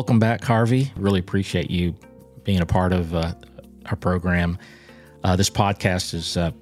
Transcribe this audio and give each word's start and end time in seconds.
welcome 0.00 0.18
back, 0.18 0.42
Harvey. 0.42 0.90
Really 0.96 1.20
appreciate 1.20 1.70
you 1.70 1.94
being 2.42 2.60
a 2.60 2.64
part 2.64 2.94
of 2.94 3.14
uh, 3.14 3.34
our 3.84 3.96
program. 3.96 4.56
Uh, 5.22 5.36
this 5.36 5.50
podcast 5.50 6.14
is, 6.14 6.38
uh, 6.38 6.52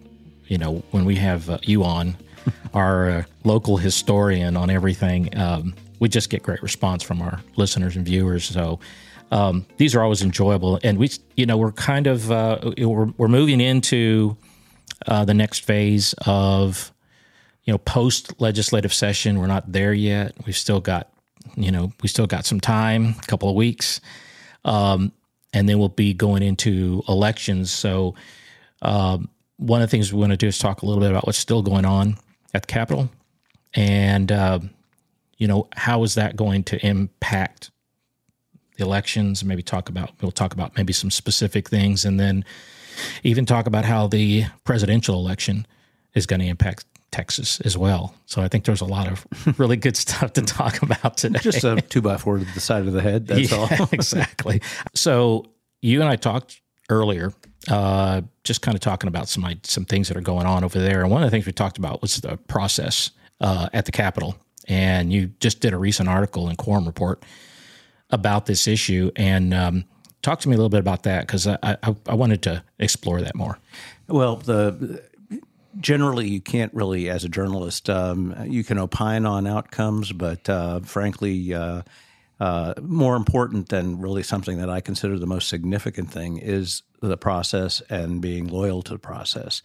you 0.48 0.58
know, 0.58 0.82
when 0.90 1.04
we 1.04 1.14
have 1.14 1.48
uh, 1.48 1.56
you 1.62 1.84
on, 1.84 2.16
our 2.74 3.08
uh, 3.08 3.22
local 3.44 3.76
historian 3.76 4.56
on 4.56 4.70
everything, 4.70 5.38
um, 5.38 5.72
we 6.00 6.08
just 6.08 6.30
get 6.30 6.42
great 6.42 6.60
response 6.64 7.04
from 7.04 7.22
our 7.22 7.40
listeners 7.54 7.94
and 7.94 8.04
viewers. 8.04 8.44
So 8.44 8.80
um, 9.30 9.64
these 9.76 9.94
are 9.94 10.02
always 10.02 10.20
enjoyable, 10.20 10.80
and 10.82 10.98
we, 10.98 11.08
you 11.36 11.46
know, 11.46 11.56
we're 11.56 11.70
kind 11.70 12.08
of 12.08 12.32
uh, 12.32 12.72
we're 12.76 13.06
we're 13.18 13.28
moving 13.28 13.60
into 13.60 14.36
uh, 15.06 15.24
the 15.24 15.34
next 15.34 15.60
phase 15.60 16.12
of, 16.26 16.92
you 17.62 17.72
know, 17.72 17.78
post 17.78 18.40
legislative 18.40 18.92
session. 18.92 19.38
We're 19.38 19.46
not 19.46 19.70
there 19.70 19.94
yet. 19.94 20.34
We've 20.44 20.56
still 20.56 20.80
got, 20.80 21.08
you 21.56 21.70
know, 21.70 21.92
we 22.02 22.08
still 22.08 22.26
got 22.26 22.44
some 22.44 22.60
time, 22.60 23.14
a 23.22 23.26
couple 23.26 23.48
of 23.48 23.54
weeks, 23.54 24.00
um, 24.64 25.12
and 25.52 25.68
then 25.68 25.78
we'll 25.78 25.88
be 25.88 26.14
going 26.14 26.42
into 26.42 27.02
elections. 27.08 27.70
So. 27.70 28.14
Um, 28.80 29.28
one 29.58 29.82
of 29.82 29.90
the 29.90 29.90
things 29.90 30.12
we 30.12 30.20
want 30.20 30.30
to 30.30 30.36
do 30.36 30.46
is 30.46 30.58
talk 30.58 30.82
a 30.82 30.86
little 30.86 31.00
bit 31.02 31.10
about 31.10 31.26
what's 31.26 31.38
still 31.38 31.62
going 31.62 31.84
on 31.84 32.16
at 32.54 32.62
the 32.62 32.66
Capitol, 32.66 33.10
and 33.74 34.32
uh, 34.32 34.60
you 35.36 35.46
know 35.46 35.68
how 35.76 36.02
is 36.04 36.14
that 36.14 36.36
going 36.36 36.62
to 36.64 36.86
impact 36.86 37.70
the 38.76 38.84
elections? 38.84 39.44
Maybe 39.44 39.62
talk 39.62 39.88
about 39.88 40.12
we'll 40.22 40.30
talk 40.30 40.54
about 40.54 40.76
maybe 40.76 40.92
some 40.92 41.10
specific 41.10 41.68
things, 41.68 42.04
and 42.04 42.18
then 42.18 42.44
even 43.24 43.46
talk 43.46 43.66
about 43.66 43.84
how 43.84 44.06
the 44.06 44.44
presidential 44.64 45.16
election 45.16 45.66
is 46.14 46.24
going 46.24 46.40
to 46.40 46.46
impact 46.46 46.84
Texas 47.18 47.60
as 47.62 47.76
well. 47.76 48.14
So 48.26 48.42
I 48.42 48.46
think 48.46 48.64
there's 48.64 48.80
a 48.80 48.84
lot 48.84 49.08
of 49.08 49.26
really 49.58 49.76
good 49.76 49.96
stuff 49.96 50.34
to 50.34 50.42
talk 50.42 50.82
about 50.82 51.16
today. 51.16 51.40
Just 51.40 51.64
a 51.64 51.80
two 51.88 52.00
by 52.00 52.16
four 52.16 52.38
to 52.38 52.44
the 52.44 52.60
side 52.60 52.86
of 52.86 52.92
the 52.92 53.02
head. 53.02 53.26
That's 53.26 53.50
yeah, 53.50 53.56
all. 53.58 53.88
exactly. 53.92 54.62
So 54.94 55.46
you 55.82 56.00
and 56.00 56.08
I 56.08 56.14
talked 56.14 56.60
earlier, 56.88 57.32
uh, 57.68 58.20
just 58.44 58.62
kind 58.62 58.76
of 58.76 58.80
talking 58.80 59.08
about 59.08 59.28
some 59.28 59.44
some 59.64 59.84
things 59.84 60.06
that 60.06 60.16
are 60.16 60.20
going 60.20 60.46
on 60.46 60.62
over 60.62 60.78
there. 60.78 61.02
And 61.02 61.10
one 61.10 61.24
of 61.24 61.26
the 61.26 61.32
things 61.32 61.44
we 61.44 61.50
talked 61.50 61.76
about 61.76 62.02
was 62.02 62.20
the 62.20 62.36
process 62.36 63.10
uh, 63.40 63.68
at 63.72 63.84
the 63.84 63.92
Capitol. 63.92 64.36
And 64.68 65.12
you 65.12 65.32
just 65.40 65.58
did 65.58 65.72
a 65.72 65.78
recent 65.78 66.08
article 66.08 66.48
in 66.48 66.54
Quorum 66.54 66.86
Report 66.86 67.24
about 68.10 68.46
this 68.46 68.68
issue. 68.68 69.10
And 69.16 69.52
um, 69.52 69.86
talk 70.22 70.38
to 70.40 70.48
me 70.48 70.54
a 70.54 70.56
little 70.56 70.68
bit 70.68 70.80
about 70.80 71.02
that 71.02 71.26
because 71.26 71.48
I, 71.48 71.58
I, 71.64 71.96
I 72.06 72.14
wanted 72.14 72.42
to 72.42 72.62
explore 72.78 73.20
that 73.22 73.34
more. 73.34 73.58
Well, 74.06 74.36
the 74.36 75.02
generally 75.80 76.28
you 76.28 76.40
can't 76.40 76.72
really, 76.74 77.08
as 77.08 77.24
a 77.24 77.28
journalist, 77.28 77.88
um, 77.88 78.34
you 78.46 78.64
can 78.64 78.78
opine 78.78 79.26
on 79.26 79.46
outcomes, 79.46 80.12
but 80.12 80.48
uh, 80.48 80.80
frankly. 80.80 81.54
Uh, 81.54 81.82
uh, 82.40 82.72
more 82.80 83.16
important 83.16 83.68
than 83.68 84.00
really 84.00 84.22
something 84.22 84.58
that 84.58 84.70
I 84.70 84.80
consider 84.80 85.18
the 85.18 85.26
most 85.26 85.48
significant 85.48 86.12
thing 86.12 86.38
is 86.38 86.82
the 87.00 87.16
process 87.16 87.82
and 87.90 88.20
being 88.20 88.46
loyal 88.46 88.82
to 88.82 88.92
the 88.92 88.98
process. 88.98 89.60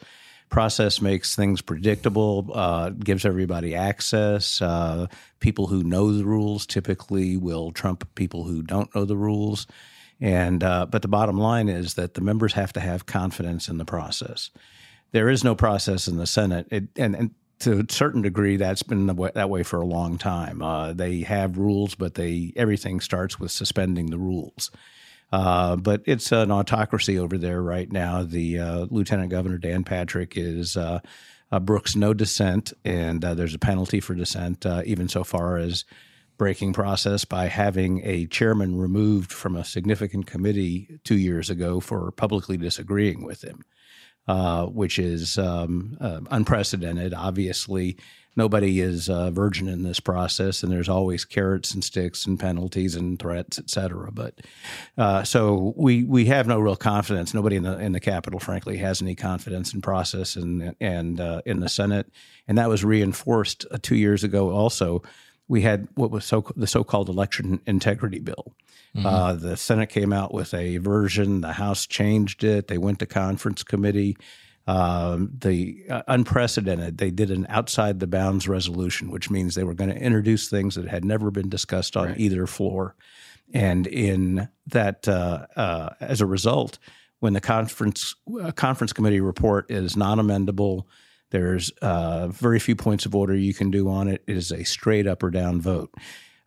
Process 0.50 1.02
makes 1.02 1.36
things 1.36 1.62
predictable, 1.62 2.50
uh, 2.54 2.90
gives 2.90 3.26
everybody 3.26 3.76
access. 3.76 4.62
Uh, 4.62 5.08
people 5.40 5.68
who 5.68 5.84
know 5.84 6.12
the 6.12 6.26
rules 6.26 6.66
typically 6.66 7.38
will 7.38 7.72
trump 7.72 8.08
people 8.16 8.44
who 8.44 8.62
don't 8.62 8.94
know 8.96 9.06
the 9.06 9.18
rules. 9.18 9.68
And 10.20 10.64
uh, 10.64 10.86
but 10.86 11.02
the 11.02 11.08
bottom 11.08 11.38
line 11.38 11.70
is 11.70 11.96
that 11.96 12.14
the 12.14 12.22
members 12.22 12.54
have 12.54 12.74
to 12.74 12.80
have 12.80 13.06
confidence 13.06 13.68
in 13.68 13.78
the 13.78 13.86
process. 13.86 14.52
There 15.14 15.30
is 15.30 15.44
no 15.44 15.56
process 15.56 16.08
in 16.08 16.18
the 16.18 16.28
Senate, 16.28 16.68
it, 16.72 16.86
and, 16.98 17.16
and 17.16 17.32
to 17.60 17.80
a 17.80 17.94
certain 17.94 18.22
degree, 18.22 18.58
that's 18.58 18.84
been 18.84 19.16
way, 19.16 19.32
that 19.36 19.50
way 19.50 19.64
for 19.64 19.80
a 19.80 19.86
long 19.86 20.18
time. 20.18 20.62
Uh, 20.62 20.92
they 20.92 21.22
have 21.22 21.58
rules, 21.58 21.96
but 21.96 22.16
they 22.16 22.52
everything 22.56 23.00
starts 23.00 23.40
with 23.40 23.52
suspending 23.52 24.08
the 24.10 24.18
rules. 24.18 24.70
Uh, 25.32 25.76
but 25.76 26.02
it's 26.06 26.32
an 26.32 26.52
autocracy 26.52 27.18
over 27.18 27.38
there 27.38 27.62
right 27.62 27.92
now. 27.92 28.24
The 28.24 28.60
uh, 28.60 28.86
Lieutenant 28.90 29.30
Governor 29.30 29.58
Dan 29.58 29.84
Patrick 29.84 30.34
is 30.36 30.76
uh, 30.76 31.00
uh, 31.52 31.60
Brooks 31.60 31.96
no 31.96 32.14
dissent, 32.14 32.74
and 32.84 33.24
uh, 33.24 33.34
there's 33.34 33.56
a 33.56 33.60
penalty 33.60 34.00
for 34.00 34.16
dissent, 34.16 34.66
even 34.86 35.08
so 35.08 35.24
far 35.24 35.58
as 35.58 35.86
breaking 36.38 36.74
process 36.74 37.24
by 37.24 37.48
having 37.48 38.02
a 38.04 38.26
chairman 38.26 38.78
removed 38.78 39.32
from 39.32 39.56
a 39.56 39.64
significant 39.64 40.26
committee 40.26 41.00
two 41.04 41.18
years 41.18 41.50
ago 41.52 41.80
for 41.80 42.12
publicly 42.12 42.58
disagreeing 42.58 43.24
with 43.24 43.44
him 43.44 43.64
uh, 44.28 44.66
which 44.68 45.00
is 45.00 45.38
um, 45.38 45.98
uh, 46.00 46.22
unprecedented. 46.32 47.14
Obviously, 47.14 47.98
nobody 48.36 48.82
is 48.82 49.10
a 49.10 49.32
virgin 49.32 49.68
in 49.68 49.84
this 49.84 50.00
process, 50.00 50.64
and 50.64 50.72
there's 50.72 50.90
always 50.90 51.26
carrots 51.26 51.74
and 51.74 51.84
sticks 51.84 52.26
and 52.26 52.40
penalties 52.40 52.96
and 52.96 53.20
threats, 53.20 53.60
et 53.60 53.70
cetera. 53.70 54.12
But 54.12 54.42
uh, 54.98 55.24
so 55.24 55.74
we 55.76 56.04
we 56.04 56.26
have 56.26 56.48
no 56.48 56.60
real 56.60 56.76
confidence. 56.76 57.34
Nobody 57.34 57.56
in 57.56 57.64
the 57.64 57.78
in 57.80 57.92
the 57.92 58.00
Capitol, 58.00 58.40
frankly, 58.40 58.78
has 58.78 59.02
any 59.02 59.16
confidence 59.16 59.74
in 59.74 59.82
process 59.82 60.36
and 60.36 60.76
and 60.80 61.20
uh, 61.20 61.42
in 61.46 61.60
the 61.60 61.70
Senate, 61.70 62.12
and 62.48 62.58
that 62.58 62.70
was 62.70 62.84
reinforced 62.84 63.66
uh, 63.72 63.78
two 63.82 63.96
years 63.96 64.24
ago. 64.24 64.50
Also, 64.50 65.04
we 65.54 65.62
had 65.62 65.88
what 65.96 66.12
was 66.12 66.26
so 66.26 66.44
the 66.56 66.68
so-called 66.68 67.10
election 67.10 67.62
integrity 67.66 68.20
bill 68.20 68.54
Mm-hmm. 68.96 69.06
Uh, 69.06 69.34
the 69.34 69.58
Senate 69.58 69.88
came 69.88 70.14
out 70.14 70.34
with 70.34 70.54
a 70.54 70.78
version. 70.78 71.42
The 71.42 71.54
House 71.54 71.88
changed 71.88 72.44
it. 72.44 72.68
They 72.68 72.78
went 72.78 73.00
to 73.00 73.06
conference 73.06 73.64
committee. 73.64 74.18
Um, 74.66 75.32
the 75.38 75.84
uh, 75.90 76.04
unprecedented. 76.08 76.98
They 76.98 77.12
did 77.12 77.32
an 77.32 77.46
outside 77.50 78.00
the 78.00 78.08
bounds 78.08 78.48
resolution, 78.48 79.12
which 79.12 79.30
means 79.30 79.56
they 79.56 79.66
were 79.66 79.74
going 79.74 79.90
to 79.90 79.98
introduce 79.98 80.50
things 80.50 80.76
that 80.76 80.88
had 80.88 81.04
never 81.04 81.32
been 81.32 81.50
discussed 81.50 81.98
on 81.98 82.10
right. 82.10 82.20
either 82.20 82.48
floor. 82.48 82.96
And 83.54 83.88
in 83.88 84.48
that, 84.68 85.06
uh, 85.06 85.48
uh, 85.58 85.90
as 86.00 86.22
a 86.22 86.26
result, 86.26 86.80
when 87.20 87.34
the 87.34 87.42
conference 87.42 88.16
uh, 88.42 88.52
conference 88.52 88.94
committee 88.94 89.20
report 89.20 89.70
is 89.70 89.98
non 89.98 90.18
amendable, 90.18 90.86
there's 91.34 91.72
uh, 91.82 92.28
very 92.28 92.60
few 92.60 92.76
points 92.76 93.08
of 93.08 93.16
order 93.16 93.36
you 93.36 93.56
can 93.56 93.72
do 93.72 93.90
on 93.90 94.08
it. 94.08 94.24
It 94.28 94.38
is 94.38 94.52
a 94.52 94.64
straight 94.64 95.08
up 95.08 95.24
or 95.24 95.32
down 95.32 95.60
vote. 95.60 95.92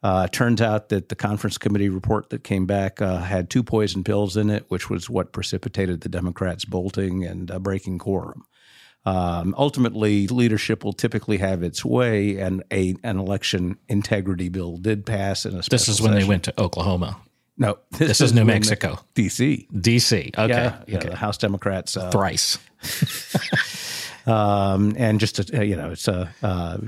Uh, 0.00 0.28
turns 0.28 0.62
out 0.62 0.90
that 0.90 1.08
the 1.08 1.16
conference 1.16 1.58
committee 1.58 1.88
report 1.88 2.30
that 2.30 2.44
came 2.44 2.66
back 2.66 3.02
uh, 3.02 3.18
had 3.18 3.50
two 3.50 3.64
poison 3.64 4.04
pills 4.04 4.36
in 4.36 4.48
it, 4.48 4.64
which 4.68 4.88
was 4.88 5.10
what 5.10 5.32
precipitated 5.32 6.02
the 6.02 6.08
Democrats 6.08 6.64
bolting 6.64 7.24
and 7.24 7.50
uh, 7.50 7.58
breaking 7.58 7.98
quorum. 7.98 8.44
Um, 9.04 9.56
ultimately, 9.58 10.28
leadership 10.28 10.84
will 10.84 10.92
typically 10.92 11.38
have 11.38 11.64
its 11.64 11.84
way, 11.84 12.38
and 12.38 12.62
a, 12.72 12.94
an 13.02 13.18
election 13.18 13.78
integrity 13.88 14.48
bill 14.48 14.76
did 14.76 15.04
pass 15.04 15.44
in 15.44 15.56
a 15.56 15.64
special 15.64 15.76
This 15.76 15.88
is 15.88 16.00
when 16.00 16.12
session. 16.12 16.20
they 16.20 16.28
went 16.28 16.44
to 16.44 16.60
Oklahoma. 16.60 17.16
No, 17.58 17.78
this, 17.90 17.98
this 17.98 18.20
is, 18.20 18.30
is 18.30 18.34
New 18.34 18.44
Mexico, 18.44 19.00
D.C. 19.14 19.66
D.C. 19.80 20.30
Okay, 20.38 20.52
yeah, 20.52 20.82
yeah 20.86 20.98
okay. 20.98 21.08
the 21.08 21.16
House 21.16 21.38
Democrats 21.38 21.96
uh, 21.96 22.10
thrice. 22.10 22.58
um, 24.26 24.94
and 24.98 25.20
just 25.20 25.36
to, 25.36 25.66
you 25.66 25.76
know, 25.76 25.90
it's 25.90 26.08
a 26.08 26.30
uh, 26.42 26.78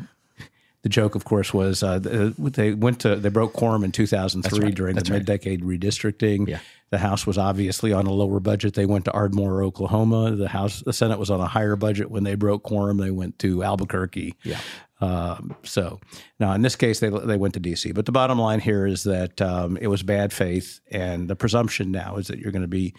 the 0.83 0.89
joke, 0.89 1.15
of 1.15 1.25
course, 1.25 1.53
was 1.53 1.83
uh, 1.83 1.99
they 1.99 2.73
went 2.73 3.01
to 3.01 3.17
they 3.17 3.29
broke 3.29 3.53
quorum 3.53 3.83
in 3.83 3.93
2003 3.93 4.59
right. 4.59 4.75
during 4.75 4.95
That's 4.95 5.09
the 5.09 5.15
mid-decade 5.15 5.63
redistricting. 5.63 6.49
Yeah. 6.49 6.61
The 6.91 6.99
House 6.99 7.27
was 7.27 7.37
obviously 7.37 7.93
on 7.93 8.07
a 8.07 8.13
lower 8.13 8.41
budget. 8.41 8.75
They 8.75 8.87
went 8.87 9.05
to 9.05 9.13
Ardmore, 9.13 9.63
Oklahoma. 9.63 10.31
The 10.37 10.49
House, 10.49 10.81
the 10.81 10.93
Senate 10.93 11.19
was 11.19 11.31
on 11.31 11.41
a 11.41 11.47
higher 11.47 11.77
budget 11.77 12.11
when 12.11 12.25
they 12.25 12.35
broke 12.35 12.63
quorum. 12.63 12.97
They 12.97 13.11
went 13.11 13.39
to 13.41 13.63
Albuquerque. 13.63 14.37
Yeah. 14.43 14.61
Um, 15.01 15.55
so 15.65 16.01
now 16.41 16.53
in 16.55 16.63
this 16.63 16.77
case, 16.77 17.01
they 17.01 17.11
they 17.11 17.37
went 17.37 17.55
to 17.55 17.61
D.C. 17.61 17.93
But 17.93 18.07
the 18.07 18.13
bottom 18.13 18.39
line 18.39 18.61
here 18.61 18.87
is 18.87 19.05
that 19.05 19.41
um, 19.43 19.77
it 19.77 19.89
was 19.89 20.03
bad 20.03 20.33
faith, 20.33 20.81
and 20.91 21.29
the 21.29 21.37
presumption 21.37 21.91
now 21.91 22.17
is 22.17 22.29
that 22.29 22.39
you're 22.39 22.53
going 22.53 22.63
to 22.63 22.69
be 22.69 22.95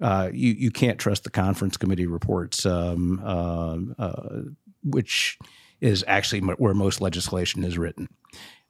uh, 0.00 0.30
you 0.32 0.52
you 0.52 0.70
can't 0.70 0.98
trust 0.98 1.24
the 1.24 1.30
conference 1.30 1.76
committee 1.76 2.06
reports, 2.06 2.64
um, 2.66 3.20
uh, 3.24 3.76
uh, 4.02 4.42
which 4.82 5.38
is 5.80 6.04
actually 6.06 6.40
where 6.40 6.74
most 6.74 7.00
legislation 7.00 7.64
is 7.64 7.78
written. 7.78 8.08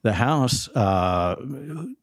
The 0.03 0.15
House 0.15 0.69
uh, 0.69 1.37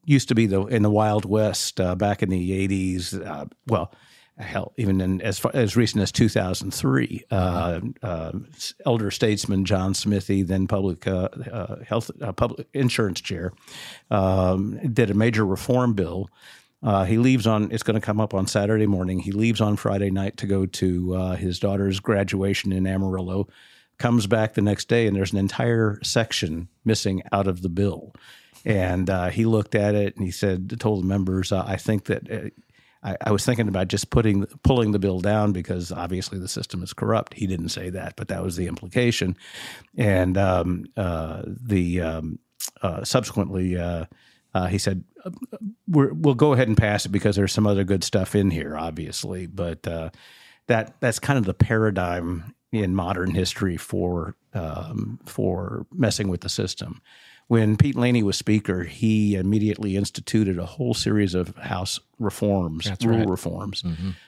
used 0.06 0.27
to 0.29 0.35
be 0.35 0.45
the 0.45 0.65
in 0.65 0.83
the 0.83 0.91
Wild 0.91 1.25
West 1.25 1.79
uh, 1.79 1.95
back 1.95 2.21
in 2.21 2.29
the 2.29 2.68
'80s. 2.68 3.25
Uh, 3.25 3.45
well, 3.65 3.91
hell, 4.38 4.74
even 4.77 5.01
in, 5.01 5.21
as 5.21 5.39
far, 5.39 5.51
as 5.56 5.75
recent 5.75 6.03
as 6.03 6.12
2003, 6.12 7.24
uh, 7.31 7.79
uh, 8.03 8.31
elder 8.85 9.09
statesman 9.09 9.65
John 9.65 9.94
Smithee, 9.94 10.44
then 10.44 10.68
public 10.68 11.07
uh, 11.07 11.29
health 11.88 12.12
public 12.35 12.68
insurance 12.74 13.19
chair, 13.19 13.51
um, 14.12 14.79
did 14.94 15.09
a 15.09 15.15
major 15.15 15.45
reform 15.45 15.94
bill. 15.94 16.29
He 17.07 17.18
leaves 17.18 17.47
on. 17.47 17.71
It's 17.71 17.83
going 17.83 18.00
to 18.00 18.06
come 18.06 18.19
up 18.19 18.33
on 18.33 18.47
Saturday 18.47 18.88
morning. 18.88 19.19
He 19.19 19.31
leaves 19.31 19.62
on 19.62 19.75
Friday 19.75 20.12
night 20.12 20.38
to 20.38 20.47
go 20.47 20.65
to 20.65 21.35
his 21.35 21.59
daughter's 21.59 22.00
graduation 22.00 22.71
in 22.71 22.88
Amarillo 22.88 23.47
comes 23.97 24.27
back 24.27 24.53
the 24.53 24.62
next 24.62 24.88
day 24.88 25.07
and 25.07 25.15
there's 25.15 25.33
an 25.33 25.39
entire 25.39 26.00
section 26.03 26.68
missing 26.85 27.24
out 27.31 27.47
of 27.47 27.62
the 27.62 27.69
bill. 27.69 28.13
And 28.65 29.09
uh, 29.09 29.29
he 29.29 29.45
looked 29.45 29.75
at 29.75 29.95
it 29.95 30.15
and 30.15 30.25
he 30.25 30.31
said, 30.31 30.79
told 30.79 31.03
the 31.03 31.07
members, 31.07 31.51
uh, 31.51 31.63
I 31.65 31.77
think 31.77 32.06
that 32.06 32.31
uh, 32.31 32.50
I, 33.03 33.18
I, 33.21 33.31
was 33.31 33.45
thinking 33.45 33.68
about 33.68 33.88
just 33.88 34.09
putting 34.09 34.45
pulling 34.63 34.91
the 34.91 35.00
bill 35.00 35.19
down 35.19 35.53
because 35.53 35.91
obviously 35.91 36.39
the 36.39 36.47
system 36.47 36.83
is 36.83 36.94
corrupt. 36.94 37.33
He 37.35 37.47
didn't 37.47 37.69
say 37.69 37.89
that, 37.91 38.15
but 38.18 38.27
that 38.27 38.44
was 38.44 38.56
the 38.56 38.68
implication. 38.68 39.38
And 39.95 40.38
um, 40.38 40.85
uh, 40.97 41.44
the 41.45 42.01
um, 42.01 42.39
uh, 42.81 43.03
subsequently, 43.03 43.77
uh, 43.77 44.06
he 44.69 44.79
said, 44.79 45.03
we 45.88 46.07
will 46.07 46.35
go 46.35 46.53
ahead 46.53 46.68
and 46.68 46.77
pass 46.77 47.06
it 47.06 47.09
because 47.09 47.35
there's 47.35 47.53
some 47.53 47.68
other 47.68 47.83
good 47.83 48.03
stuff 48.03 48.35
in 48.35 48.51
here, 48.51 48.77
obviously. 48.77 49.47
But 49.47 49.88
uh, 49.88 50.09
that 50.68 51.00
that's 51.00 51.19
kind 51.19 51.39
of 51.39 51.45
the 51.45 51.53
paradigm 51.53 52.53
in 52.71 52.95
modern 52.95 53.31
history 53.31 53.77
for 53.77 54.35
um, 54.53 55.19
for 55.25 55.85
messing 55.94 56.27
with 56.27 56.41
the 56.41 56.50
system. 56.50 57.01
When 57.47 57.77
Pete 57.77 57.95
Laney 57.95 58.24
was 58.24 58.38
Speaker, 58.38 58.83
he 58.83 59.35
immediately 59.35 59.95
instituted 59.95 60.59
a 60.59 60.65
whole 60.65 60.94
series 60.94 61.33
of 61.33 61.56
House 61.56 61.97
reforms, 62.19 62.85
That's 62.85 63.06
rule 63.06 63.19
right. 63.19 63.29
reforms, 63.29 63.85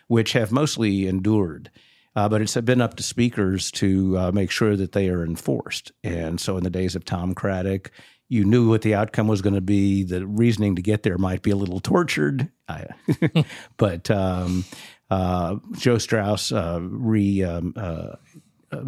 which 0.07 0.31
have 0.34 0.54
mostly 0.54 1.06
endured. 1.06 1.69
Uh, 2.16 2.28
but 2.30 2.42
it's 2.42 2.56
been 2.56 2.81
up 2.81 2.96
to 2.96 3.04
speakers 3.04 3.72
to 3.72 4.18
uh, 4.18 4.31
make 4.31 4.51
sure 4.51 4.75
that 4.75 4.94
they 4.94 5.10
are 5.10 5.24
enforced. 5.24 5.92
And 6.04 6.40
so, 6.40 6.57
in 6.57 6.63
the 6.63 6.69
days 6.69 6.96
of 6.96 7.06
Tom 7.06 7.36
Craddick, 7.36 7.90
you 8.30 8.46
knew 8.46 8.70
what 8.70 8.84
the 8.84 8.96
outcome 8.96 9.28
was 9.28 9.42
going 9.42 9.56
to 9.56 9.62
be. 9.62 10.04
The 10.04 10.26
reasoning 10.26 10.76
to 10.76 10.81
get 10.81 11.04
there 11.04 11.18
might 11.18 11.42
be 11.42 11.52
a 11.52 11.56
little 11.56 11.80
tortured, 11.80 12.50
I, 12.68 12.86
but 13.78 14.10
um, 14.10 14.64
uh, 15.10 15.56
Joe 15.74 15.98
Straus 15.98 16.52
uh, 16.52 16.80
re 16.81 17.44
um, 17.44 17.74
uh, 17.76 18.16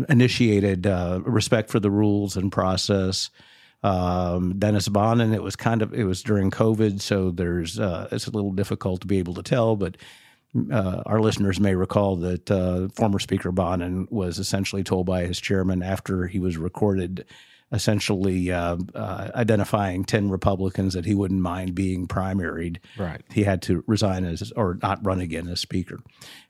initiated 0.10 0.88
uh, 0.88 1.22
respect 1.26 1.70
for 1.70 1.80
the 1.80 1.92
rules 1.92 2.38
and 2.38 2.52
process. 2.52 3.30
Um, 3.84 4.60
Dennis 4.60 4.88
Bonnen, 4.88 5.34
it 5.34 5.42
was 5.42 5.56
kind 5.56 5.82
of 5.82 5.94
it 5.94 6.04
was 6.04 6.22
during 6.22 6.52
COVID, 6.52 7.02
so 7.02 7.32
there's 7.32 7.80
uh, 7.80 8.08
it's 8.12 8.28
a 8.28 8.32
little 8.32 8.52
difficult 8.52 9.02
to 9.02 9.08
be 9.08 9.18
able 9.18 9.34
to 9.34 9.44
tell, 9.44 9.76
but 9.76 9.98
uh, 10.72 11.02
our 11.06 11.20
listeners 11.20 11.60
may 11.60 11.76
recall 11.76 12.18
that 12.18 12.52
uh, 12.52 12.90
former 12.90 13.20
Speaker 13.20 13.52
Bonnen 13.52 14.12
was 14.12 14.38
essentially 14.38 14.84
told 14.84 15.06
by 15.06 15.26
his 15.26 15.40
chairman 15.40 15.82
after 15.82 16.28
he 16.28 16.40
was 16.40 16.58
recorded, 16.58 17.26
essentially 17.72 18.52
uh, 18.52 18.78
uh, 18.94 19.32
identifying 19.34 20.04
10 20.04 20.30
Republicans 20.30 20.94
that 20.94 21.06
he 21.06 21.16
wouldn't 21.16 21.42
mind 21.42 21.74
being 21.74 22.08
primaried. 22.08 22.78
Right. 22.98 23.22
He 23.32 23.44
had 23.44 23.62
to 23.64 23.84
resign 23.88 24.26
as, 24.26 24.52
or 24.56 24.78
not 24.82 25.06
run 25.06 25.22
again 25.22 25.48
as 25.48 25.60
Speaker. 25.60 26.00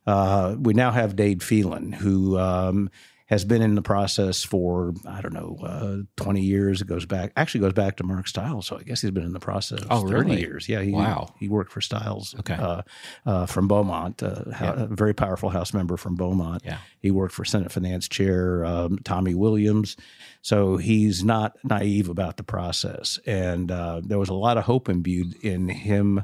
Uh, 0.08 0.56
we 0.60 0.74
now 0.74 0.92
have 0.92 1.16
Dade 1.16 1.44
Phelan, 1.44 1.92
who 1.92 2.40
um, 2.40 2.90
has 3.32 3.44
been 3.46 3.62
in 3.62 3.74
the 3.76 3.82
process 3.82 4.44
for, 4.44 4.94
I 5.08 5.22
don't 5.22 5.34
know, 5.34 5.58
uh, 5.64 5.98
20 6.18 6.42
years. 6.42 6.82
It 6.82 6.88
goes 6.88 7.06
back, 7.06 7.32
actually 7.38 7.62
goes 7.62 7.72
back 7.74 7.96
to 7.98 8.04
Mark 8.04 8.28
Stiles. 8.28 8.68
So 8.68 8.78
I 8.78 8.84
guess 8.84 9.02
he's 9.02 9.10
been 9.12 9.24
in 9.24 9.32
the 9.32 9.40
process 9.40 9.80
Oh, 9.90 10.02
30 10.08 10.14
really? 10.32 10.40
years. 10.42 10.68
Yeah. 10.68 10.82
He, 10.82 10.92
Wow. 10.92 11.34
He 11.40 11.48
worked 11.48 11.72
for 11.72 11.80
Stiles 11.82 12.36
Okay. 12.40 12.56
uh, 12.56 12.82
uh, 13.26 13.46
from 13.46 13.70
Beaumont, 13.70 14.22
uh, 14.22 14.52
ho- 14.52 14.74
a 14.78 14.88
very 14.88 15.14
powerful 15.14 15.50
House 15.50 15.74
member 15.74 15.96
from 15.96 16.16
Beaumont. 16.16 16.62
Yeah. 16.66 16.78
He 17.00 17.10
worked 17.10 17.34
for 17.34 17.46
Senate 17.46 17.72
Finance 17.72 18.08
Chair 18.10 18.66
um, 18.66 19.00
Tommy 19.06 19.34
Williams. 19.34 19.96
So 20.42 20.76
he's 20.78 21.24
not 21.24 21.56
naive 21.64 22.10
about 22.10 22.36
the 22.36 22.44
process. 22.44 23.18
And 23.26 23.72
uh, 23.72 24.02
there 24.04 24.20
was 24.20 24.30
a 24.30 24.34
lot 24.34 24.58
of 24.58 24.66
hope 24.66 24.90
imbued 24.90 25.36
in 25.42 25.70
him 25.70 26.24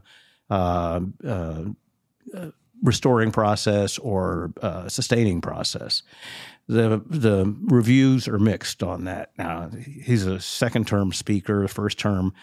uh, 0.50 1.00
uh, 1.26 1.64
restoring 2.84 3.32
process 3.32 3.98
or 3.98 4.52
uh, 4.62 4.88
sustaining 4.88 5.42
process. 5.42 6.04
The 6.68 7.02
the 7.06 7.56
reviews 7.64 8.28
are 8.28 8.40
mixed 8.40 8.84
on 8.84 9.06
that. 9.06 9.32
Now 9.38 9.70
he's 10.04 10.26
a 10.26 10.40
second 10.40 10.86
term 10.86 11.14
speaker. 11.14 11.68
First 11.68 11.98
term, 11.98 12.34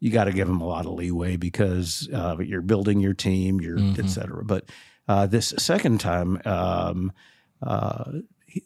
you 0.00 0.10
got 0.10 0.24
to 0.24 0.32
give 0.32 0.48
him 0.48 0.60
a 0.60 0.66
lot 0.66 0.84
of 0.84 0.92
leeway 0.92 1.36
because 1.36 2.08
uh, 2.12 2.36
you're 2.40 2.60
building 2.60 3.00
your 3.00 3.14
team, 3.14 3.60
you're 3.60 3.78
et 3.98 4.10
cetera. 4.10 4.44
But 4.44 4.64
uh, 5.06 5.26
this 5.26 5.54
second 5.58 6.00
time, 6.00 6.42
um, 6.44 7.12
uh, 7.62 8.12
he, 8.46 8.62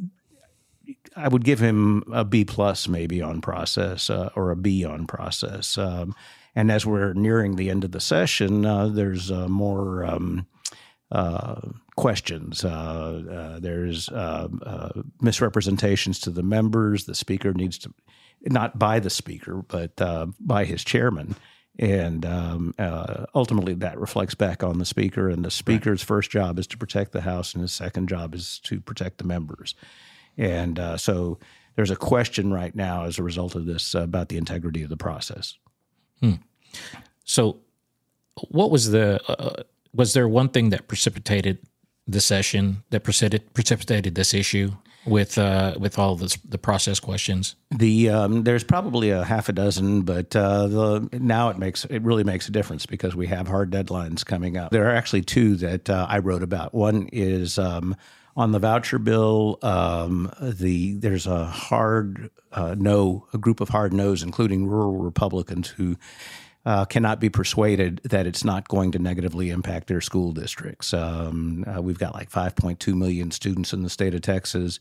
I 1.15 1.29
would 1.29 1.45
give 1.45 1.61
him 1.61 2.05
a 2.13 2.25
B 2.25 2.45
plus 2.45 2.89
maybe 2.89 3.21
on 3.21 3.43
process 3.43 4.11
uh, 4.11 4.31
or 4.35 4.51
a 4.51 4.57
B 4.57 4.85
on 4.85 5.07
process. 5.07 5.77
Um, 5.77 6.15
and 6.55 6.71
as 6.71 6.87
we're 6.87 7.13
nearing 7.13 7.57
the 7.57 7.71
end 7.71 7.85
of 7.85 7.93
the 7.93 8.01
session, 8.01 8.65
uh, 8.65 8.89
there's 8.89 9.31
uh, 9.31 9.47
more. 9.49 10.05
Um, 10.07 10.47
uh, 11.13 11.61
questions. 11.97 12.65
Uh, 12.65 13.23
uh, 13.31 13.61
there's 13.61 14.09
uh, 14.09 14.49
uh, 14.65 15.03
misrepresentations 15.21 16.19
to 16.21 16.31
the 16.31 16.43
members. 16.43 17.05
The 17.05 17.15
speaker 17.15 17.53
needs 17.53 17.79
to, 17.79 17.95
not 18.43 18.79
by 18.79 18.99
the 18.99 19.11
speaker, 19.11 19.63
but 19.69 20.01
uh, 20.01 20.27
by 20.41 20.65
his 20.65 20.83
chairman. 20.83 21.37
And 21.79 22.27
um, 22.27 22.75
uh, 22.79 23.27
ultimately, 23.35 23.75
that 23.75 23.99
reflects 23.99 24.35
back 24.35 24.63
on 24.63 24.79
the 24.79 24.85
speaker. 24.85 25.29
And 25.29 25.45
the 25.45 25.51
speaker's 25.51 26.03
first 26.03 26.31
job 26.31 26.59
is 26.59 26.67
to 26.69 26.79
protect 26.79 27.13
the 27.13 27.23
House, 27.23 27.55
and 27.55 27.63
his 27.63 27.73
second 27.73 28.09
job 28.09 28.35
is 28.35 28.59
to 28.65 28.81
protect 28.81 29.19
the 29.19 29.25
members. 29.25 29.75
And 30.37 30.79
uh, 30.79 30.97
so 30.97 31.39
there's 31.77 31.91
a 31.91 31.97
question 31.97 32.53
right 32.53 32.75
now 32.75 33.05
as 33.05 33.19
a 33.19 33.23
result 33.23 33.55
of 33.55 33.67
this 33.67 33.95
about 33.95 34.29
the 34.29 34.37
integrity 34.37 34.83
of 34.83 34.91
the 34.91 34.97
process. 34.97 35.57
So, 37.25 37.61
what 38.49 38.71
was 38.71 38.91
the 38.91 39.21
uh, 39.31 39.63
was 39.95 40.13
there 40.13 40.29
one 40.29 40.49
thing 40.49 40.71
that 40.71 40.89
precipitated 40.89 41.59
the 42.07 42.21
session 42.21 42.83
that 42.91 43.05
precipitated 43.05 44.15
this 44.15 44.35
issue 44.35 44.73
with 45.05 45.37
uh, 45.39 45.75
with 45.79 45.99
all 45.99 46.17
this, 46.17 46.37
the 46.49 46.59
process 46.59 47.01
questions? 47.01 47.55
The 47.71 48.11
um, 48.11 48.45
there's 48.45 48.65
probably 48.65 49.11
a 49.11 49.25
half 49.25 49.49
a 49.49 49.53
dozen, 49.53 50.03
but 50.03 50.35
uh, 50.35 50.67
the 50.67 51.09
now 51.13 51.49
it 51.51 51.59
makes 51.59 51.85
it 51.87 52.03
really 52.03 52.25
makes 52.25 52.49
a 52.49 52.53
difference 52.53 52.87
because 52.87 53.15
we 53.15 53.27
have 53.29 53.49
hard 53.49 53.71
deadlines 53.71 54.25
coming 54.25 54.57
up. 54.57 54.71
There 54.71 54.89
are 54.89 54.95
actually 54.95 55.23
two 55.23 55.57
that 55.57 55.91
uh, 55.91 56.07
I 56.09 56.19
wrote 56.19 56.43
about. 56.43 56.75
One 56.75 57.09
is 57.13 57.59
um, 57.59 57.97
on 58.37 58.53
the 58.53 58.59
voucher 58.59 58.99
bill. 58.99 59.59
Um, 59.63 60.33
the 60.41 60.95
there's 60.95 61.27
a 61.27 61.47
hard 61.47 62.31
uh, 62.53 62.75
no, 62.79 63.27
a 63.33 63.39
group 63.39 63.61
of 63.61 63.71
hard 63.71 63.93
no's, 63.93 64.23
including 64.23 64.67
rural 64.67 64.99
Republicans 64.99 65.69
who 65.69 65.97
uh, 66.65 66.85
cannot 66.85 67.19
be 67.19 67.29
persuaded 67.29 68.01
that 68.05 68.27
it's 68.27 68.45
not 68.45 68.69
going 68.69 68.93
to 68.93 68.99
negatively 68.99 69.51
impact 69.51 69.89
their 69.89 70.01
school 70.01 70.33
districts. 70.33 70.95
Um, 70.95 71.65
uh, 71.67 71.83
we've 71.83 71.99
got 71.99 72.15
like 72.15 72.31
5.2 72.31 72.95
million 72.95 73.31
students 73.31 73.73
in 73.73 73.83
the 73.83 73.91
state 73.91 74.15
of 74.15 74.21
Texas, 74.21 74.79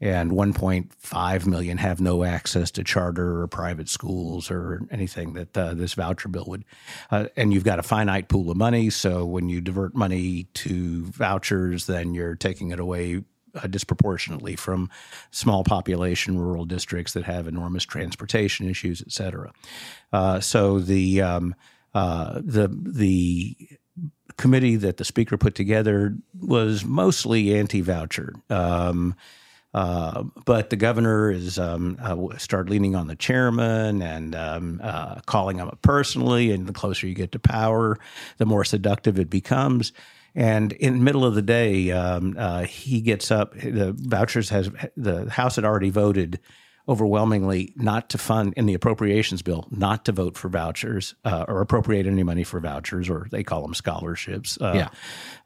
and 0.00 0.32
1.5 0.32 1.46
million 1.46 1.78
have 1.78 2.00
no 2.00 2.24
access 2.24 2.70
to 2.72 2.84
charter 2.84 3.40
or 3.40 3.46
private 3.46 3.88
schools 3.88 4.50
or 4.50 4.82
anything 4.90 5.32
that 5.32 5.56
uh, 5.56 5.74
this 5.74 5.94
voucher 5.94 6.28
bill 6.28 6.44
would. 6.48 6.64
Uh, 7.10 7.26
and 7.36 7.54
you've 7.54 7.64
got 7.64 7.78
a 7.78 7.82
finite 7.82 8.28
pool 8.28 8.50
of 8.50 8.56
money, 8.56 8.90
so 8.90 9.24
when 9.24 9.48
you 9.48 9.60
divert 9.60 9.94
money 9.94 10.44
to 10.54 11.04
vouchers, 11.06 11.86
then 11.86 12.12
you're 12.12 12.34
taking 12.34 12.70
it 12.72 12.80
away 12.80 13.22
uh, 13.54 13.66
disproportionately 13.66 14.56
from 14.56 14.90
small 15.30 15.64
population 15.64 16.38
rural 16.38 16.64
districts 16.64 17.12
that 17.12 17.24
have 17.24 17.46
enormous 17.48 17.84
transportation 17.84 18.68
issues, 18.68 19.00
et 19.00 19.12
cetera. 19.12 19.52
Uh, 20.12 20.40
so 20.40 20.78
the 20.78 21.20
um, 21.20 21.54
uh, 21.94 22.40
the 22.44 22.68
the 22.68 23.56
committee 24.36 24.76
that 24.76 24.96
the 24.96 25.04
speaker 25.04 25.36
put 25.36 25.54
together 25.54 26.16
was 26.40 26.84
mostly 26.84 27.54
anti-voucher. 27.58 28.32
Um, 28.48 29.14
uh, 29.74 30.22
but 30.44 30.70
the 30.70 30.76
governor 30.76 31.30
is 31.30 31.58
um, 31.58 31.96
uh, 32.02 32.38
started 32.38 32.70
leaning 32.70 32.94
on 32.94 33.06
the 33.06 33.16
chairman 33.16 34.02
and 34.02 34.34
um, 34.34 34.80
uh, 34.82 35.20
calling 35.26 35.58
him 35.58 35.70
personally. 35.82 36.50
And 36.50 36.66
the 36.66 36.72
closer 36.72 37.06
you 37.06 37.14
get 37.14 37.32
to 37.32 37.38
power, 37.38 37.98
the 38.38 38.46
more 38.46 38.64
seductive 38.64 39.18
it 39.18 39.30
becomes. 39.30 39.92
And 40.34 40.72
in 40.72 40.94
the 40.94 41.00
middle 41.00 41.24
of 41.24 41.34
the 41.34 41.42
day, 41.42 41.90
um, 41.90 42.36
uh, 42.38 42.64
he 42.64 43.00
gets 43.00 43.30
up. 43.30 43.54
The 43.54 43.94
vouchers 43.96 44.48
has 44.48 44.70
the 44.96 45.28
House 45.30 45.56
had 45.56 45.64
already 45.64 45.90
voted 45.90 46.40
overwhelmingly 46.88 47.72
not 47.76 48.10
to 48.10 48.18
fund 48.18 48.54
in 48.56 48.66
the 48.66 48.74
appropriations 48.74 49.40
bill, 49.40 49.68
not 49.70 50.04
to 50.04 50.12
vote 50.12 50.36
for 50.36 50.48
vouchers 50.48 51.14
uh, 51.24 51.44
or 51.46 51.60
appropriate 51.60 52.06
any 52.06 52.24
money 52.24 52.42
for 52.42 52.58
vouchers, 52.58 53.08
or 53.08 53.28
they 53.30 53.44
call 53.44 53.62
them 53.62 53.74
scholarships. 53.74 54.58
Uh, 54.60 54.72
Yeah. 54.74 54.88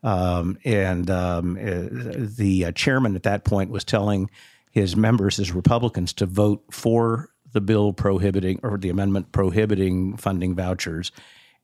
um, 0.02 0.56
and 0.64 1.10
um, 1.10 1.56
uh, 1.56 2.26
the 2.36 2.66
uh, 2.66 2.72
chairman 2.72 3.16
at 3.16 3.24
that 3.24 3.44
point 3.44 3.70
was 3.70 3.84
telling 3.84 4.30
his 4.70 4.96
members, 4.96 5.36
his 5.36 5.52
Republicans, 5.52 6.12
to 6.14 6.26
vote 6.26 6.64
for 6.70 7.28
the 7.52 7.60
bill 7.60 7.92
prohibiting 7.92 8.58
or 8.62 8.78
the 8.78 8.88
amendment 8.88 9.32
prohibiting 9.32 10.16
funding 10.16 10.54
vouchers. 10.54 11.12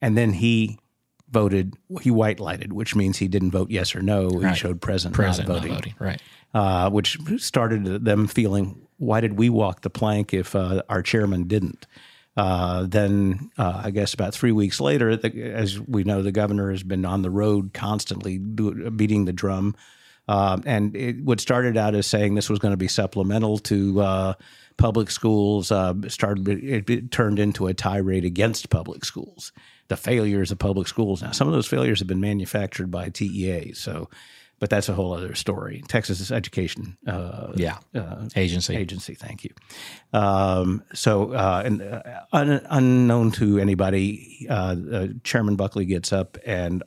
And 0.02 0.18
then 0.18 0.32
he 0.32 0.78
voted, 1.32 1.74
he 2.00 2.10
white 2.10 2.38
lighted, 2.38 2.72
which 2.72 2.94
means 2.94 3.18
he 3.18 3.28
didn't 3.28 3.50
vote 3.50 3.70
yes 3.70 3.94
or 3.96 4.02
no. 4.02 4.28
He 4.50 4.54
showed 4.54 4.80
present, 4.80 5.14
Present 5.14 5.48
not 5.48 5.54
not 5.54 5.62
voting 5.62 5.74
voting, 5.74 5.94
right? 5.98 6.22
uh, 6.54 6.90
which 6.90 7.18
started 7.38 8.04
them 8.04 8.26
feeling, 8.26 8.86
why 8.98 9.20
did 9.20 9.38
we 9.38 9.48
walk 9.48 9.80
the 9.80 9.90
plank 9.90 10.32
if 10.34 10.54
uh, 10.54 10.82
our 10.88 11.02
chairman 11.02 11.44
didn't? 11.44 11.86
Uh, 12.36 12.86
then 12.86 13.50
uh, 13.58 13.82
I 13.84 13.90
guess 13.90 14.14
about 14.14 14.34
three 14.34 14.52
weeks 14.52 14.80
later, 14.80 15.16
the, 15.16 15.52
as 15.52 15.78
we 15.80 16.04
know, 16.04 16.22
the 16.22 16.32
governor 16.32 16.70
has 16.70 16.82
been 16.82 17.04
on 17.04 17.22
the 17.22 17.30
road 17.30 17.72
constantly 17.74 18.38
do, 18.38 18.90
beating 18.90 19.26
the 19.26 19.32
drum. 19.32 19.74
Um, 20.28 20.62
and 20.64 20.96
it, 20.96 21.24
what 21.24 21.40
started 21.40 21.76
out 21.76 21.94
as 21.94 22.06
saying 22.06 22.34
this 22.34 22.48
was 22.48 22.58
going 22.58 22.72
to 22.72 22.78
be 22.78 22.88
supplemental 22.88 23.58
to 23.58 24.00
uh, 24.00 24.34
public 24.76 25.10
schools 25.10 25.72
uh, 25.72 25.94
started 26.08 26.48
it, 26.48 26.88
it 26.88 27.10
turned 27.10 27.38
into 27.38 27.66
a 27.66 27.74
tirade 27.74 28.24
against 28.24 28.70
public 28.70 29.04
schools, 29.04 29.52
the 29.88 29.96
failures 29.96 30.50
of 30.50 30.58
public 30.58 30.88
schools. 30.88 31.22
Now, 31.22 31.32
some 31.32 31.48
of 31.48 31.54
those 31.54 31.66
failures 31.66 31.98
have 31.98 32.08
been 32.08 32.20
manufactured 32.20 32.90
by 32.90 33.08
TEA, 33.08 33.72
so 33.74 34.08
but 34.62 34.70
that's 34.70 34.88
a 34.88 34.94
whole 34.94 35.12
other 35.12 35.34
story. 35.34 35.82
Texas 35.88 36.30
Education 36.30 36.96
uh, 37.08 37.52
yeah 37.56 37.78
agency 38.36 38.76
agency. 38.76 39.14
Thank 39.14 39.42
you. 39.44 39.50
Um, 40.12 40.84
so, 40.94 41.32
uh, 41.32 41.62
and 41.64 41.82
uh, 41.82 42.02
un- 42.32 42.64
unknown 42.70 43.32
to 43.32 43.58
anybody, 43.58 44.46
uh, 44.48 44.76
uh, 44.92 45.06
Chairman 45.24 45.56
Buckley 45.56 45.84
gets 45.84 46.12
up 46.12 46.38
and 46.46 46.84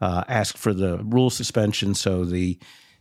uh, 0.00 0.22
asks 0.28 0.60
for 0.60 0.72
the 0.72 0.98
rule 0.98 1.30
suspension 1.30 1.94
so 1.94 2.24
the 2.24 2.58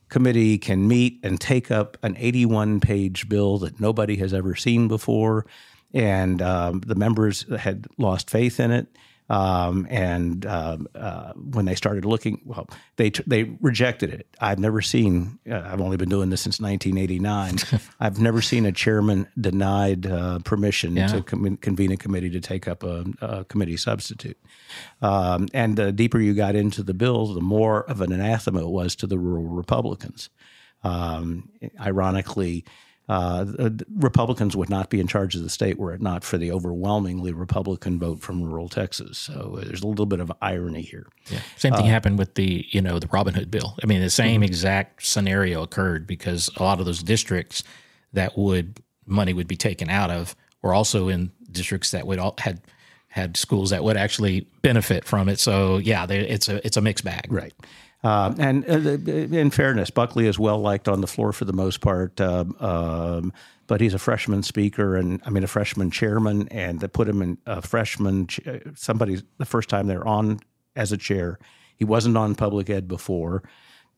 committee 0.10 0.58
can 0.58 0.88
meet 0.88 1.20
and 1.24 1.40
take 1.40 1.70
up 1.70 1.98
an 2.04 2.16
81 2.18 2.80
page 2.80 3.28
bill 3.30 3.58
that 3.60 3.80
nobody 3.80 4.16
has 4.18 4.34
ever 4.34 4.56
seen 4.56 4.88
before. 4.88 5.46
And 5.94 6.42
um, 6.42 6.82
the 6.82 6.96
members 6.96 7.46
had 7.60 7.88
lost 7.98 8.30
faith 8.30 8.60
in 8.60 8.72
it. 8.72 8.88
Um, 9.28 9.88
and 9.90 10.46
um, 10.46 10.88
uh, 10.94 11.34
when 11.34 11.66
they 11.66 11.74
started 11.74 12.06
looking, 12.06 12.42
well, 12.46 12.70
they 12.98 13.10
they 13.26 13.44
rejected 13.60 14.14
it. 14.14 14.28
I've 14.40 14.60
never 14.60 14.82
seen. 14.82 15.40
Uh, 15.50 15.62
I've 15.66 15.82
only 15.82 15.98
been 15.98 16.10
doing 16.10 16.30
this 16.30 16.42
since 16.42 16.60
1989. 16.60 17.82
I've 18.00 18.20
never 18.20 18.42
seen 18.42 18.66
a 18.66 18.72
chairman 18.72 19.28
denied 19.40 20.06
uh, 20.06 20.40
permission 20.40 20.96
yeah. 20.96 21.08
to 21.08 21.24
com- 21.24 21.58
convene 21.58 21.92
a 21.92 21.98
committee 21.98 22.30
to 22.30 22.40
take 22.40 22.68
up 22.68 22.84
a, 22.84 23.06
a 23.22 23.46
committee 23.46 23.78
substitute. 23.78 24.38
Um, 25.02 25.48
and 25.54 25.76
the 25.76 25.92
deeper 25.92 26.20
you 26.20 26.36
got 26.36 26.56
into 26.56 26.84
the 26.84 26.94
bill, 26.94 27.34
the 27.34 27.42
more 27.42 27.84
of 27.90 28.02
an 28.02 28.12
anathema 28.12 28.62
it 28.62 28.70
was 28.70 28.96
to 28.98 29.08
the 29.08 29.18
rural 29.18 29.46
Republicans. 29.46 30.30
Um, 30.84 31.50
ironically, 31.80 32.64
uh, 33.08 33.70
Republicans 33.98 34.56
would 34.56 34.70
not 34.70 34.90
be 34.90 35.00
in 35.00 35.08
charge 35.08 35.36
of 35.36 35.44
the 35.44 35.50
state 35.50 35.78
were 35.78 35.94
it 35.94 36.02
not 36.02 36.24
for 36.24 36.38
the 36.38 36.52
overwhelmingly 36.52 37.32
Republican 37.32 38.00
vote 38.00 38.20
from 38.20 38.44
rural 38.44 38.68
Texas. 38.68 39.18
So 39.18 39.58
uh, 39.60 39.66
there's 39.66 39.84
a 39.84 39.88
little 39.88 40.08
bit 40.08 40.20
of 40.20 40.32
irony 40.42 40.82
here. 40.82 41.08
Yeah. 41.30 41.40
Same 41.56 41.74
thing 41.74 41.86
uh, 41.86 41.90
happened 41.90 42.18
with 42.18 42.34
the 42.34 42.66
you 42.70 42.82
know 42.82 42.98
the 42.98 43.08
Robin 43.08 43.34
Hood 43.34 43.52
bill. 43.52 43.78
I 43.84 43.86
mean, 43.86 44.02
the 44.02 44.10
same 44.10 44.42
mm-hmm. 44.42 44.46
exact 44.46 45.06
scenario 45.06 45.62
occurred 45.62 46.08
because 46.08 46.50
a 46.58 46.64
lot 46.64 46.80
of 46.80 46.86
those 46.86 47.04
districts 47.04 47.64
that 48.14 48.38
would 48.38 48.82
money 49.06 49.34
would 49.34 49.48
be 49.48 49.58
taken 49.58 49.90
out 49.90 50.10
of 50.10 50.36
were 50.64 50.74
also 50.74 51.08
in 51.08 51.32
districts 51.52 51.92
that 51.92 52.08
would 52.08 52.18
all 52.18 52.34
had 52.40 52.62
had 53.08 53.38
schools 53.38 53.70
that 53.70 53.84
would 53.84 53.98
actually 53.98 54.42
benefit 54.62 55.06
from 55.06 55.30
it. 55.30 55.40
So 55.40 55.78
yeah, 55.78 56.06
it's 56.10 56.50
a 56.50 56.66
it's 56.66 56.76
a 56.76 56.82
mixed 56.82 57.06
bag. 57.06 57.28
Right. 57.32 57.54
Uh, 58.06 58.36
and 58.38 58.70
uh, 58.70 58.92
in 59.36 59.50
fairness, 59.50 59.90
Buckley 59.90 60.28
is 60.28 60.38
well 60.38 60.60
liked 60.60 60.88
on 60.88 61.02
the 61.02 61.08
floor 61.08 61.34
for 61.34 61.46
the 61.46 61.54
most 61.54 61.82
part. 61.82 62.22
Uh, 62.22 62.46
um, 62.60 63.34
but 63.66 63.82
he's 63.82 63.96
a 63.96 64.00
freshman 64.00 64.44
speaker, 64.44 64.96
and 64.96 65.20
I 65.26 65.32
mean 65.32 65.44
a 65.44 65.48
freshman 65.48 65.90
chairman, 65.90 66.48
and 66.50 66.80
they 66.80 66.88
put 66.88 67.10
him 67.10 67.24
in 67.24 67.40
a 67.48 67.64
freshman. 67.64 68.28
Somebody 68.76 69.24
the 69.40 69.46
first 69.46 69.70
time 69.70 69.88
they're 69.88 70.08
on 70.08 70.40
as 70.76 70.92
a 70.92 70.98
chair, 70.98 71.40
he 71.78 71.84
wasn't 71.84 72.16
on 72.16 72.36
public 72.36 72.70
ed 72.70 72.88
before. 72.88 73.42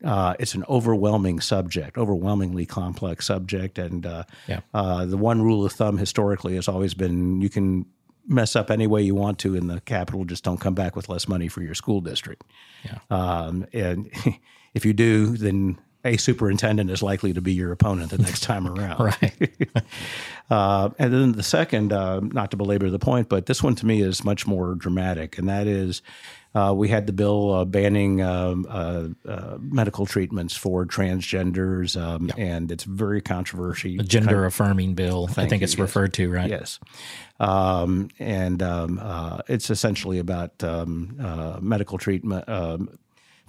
Uh, 0.02 0.36
it's 0.40 0.56
an 0.56 0.64
overwhelming 0.70 1.42
subject, 1.42 1.98
overwhelmingly 1.98 2.66
complex 2.66 3.26
subject, 3.26 3.78
and 3.78 4.06
uh, 4.06 4.24
yeah. 4.48 4.62
uh, 4.74 5.06
the 5.06 5.18
one 5.18 5.42
rule 5.42 5.66
of 5.66 5.74
thumb 5.74 5.98
historically 5.98 6.56
has 6.56 6.70
always 6.70 6.94
been 6.94 7.42
you 7.42 7.50
can 7.50 7.86
mess 8.28 8.56
up 8.56 8.70
any 8.70 8.88
way 8.88 9.02
you 9.02 9.16
want 9.16 9.40
to 9.40 9.56
in 9.56 9.68
the 9.68 9.82
capital. 9.82 10.26
Just 10.26 10.44
don't 10.44 10.60
come 10.60 10.74
back 10.74 10.96
with 10.96 11.10
less 11.10 11.28
money 11.28 11.48
for 11.48 11.62
your 11.62 11.76
school 11.76 12.02
district. 12.02 12.44
Yeah. 12.84 13.00
Um, 13.10 13.66
and 13.74 14.12
if 14.74 14.86
you 14.86 14.94
do, 14.94 15.38
then 15.38 15.80
a 16.06 16.18
superintendent 16.18 16.90
is 16.90 17.02
likely 17.02 17.34
to 17.34 17.42
be 17.42 17.54
your 17.54 17.72
opponent 17.72 18.12
the 18.12 18.18
next 18.18 18.42
time 18.42 18.68
around. 18.80 19.00
right. 19.00 19.52
uh, 20.50 20.90
and 21.00 21.14
then 21.14 21.32
the 21.34 21.44
second, 21.44 21.92
uh, 21.92 22.20
not 22.20 22.52
to 22.52 22.58
belabor 22.58 22.90
the 22.90 23.00
point, 23.00 23.30
but 23.30 23.46
this 23.46 23.64
one 23.64 23.76
to 23.76 23.86
me 23.86 24.02
is 24.02 24.24
much 24.24 24.48
more 24.48 24.76
dramatic, 24.76 25.38
and 25.38 25.50
that 25.50 25.68
is 25.68 26.02
uh, 26.58 26.74
we 26.74 26.90
had 26.90 27.06
the 27.06 27.14
bill 27.14 27.54
uh, 27.54 27.66
banning 27.66 28.22
um, 28.22 28.66
uh, 28.68 29.10
uh, 29.30 29.58
medical 29.60 30.08
treatments 30.08 30.56
for 30.56 30.86
transgenders, 30.86 32.00
um, 32.02 32.32
and 32.36 32.72
it's 32.72 32.84
very 32.84 33.22
controversial. 33.22 34.00
A 34.00 34.04
gender 34.04 34.44
affirming 34.46 34.96
bill, 34.96 35.28
I 35.38 35.46
think 35.48 35.62
you, 35.62 35.66
it's 35.66 35.74
yes. 35.74 35.80
referred 35.80 36.14
to, 36.14 36.32
right? 36.32 36.50
Yes. 36.50 36.80
Um, 37.40 38.10
and 38.18 38.64
um, 38.64 39.00
uh, 39.02 39.42
it's 39.48 39.70
essentially 39.70 40.18
about 40.18 40.64
um, 40.64 41.18
uh, 41.22 41.60
medical 41.62 42.00
treatment, 42.00 42.46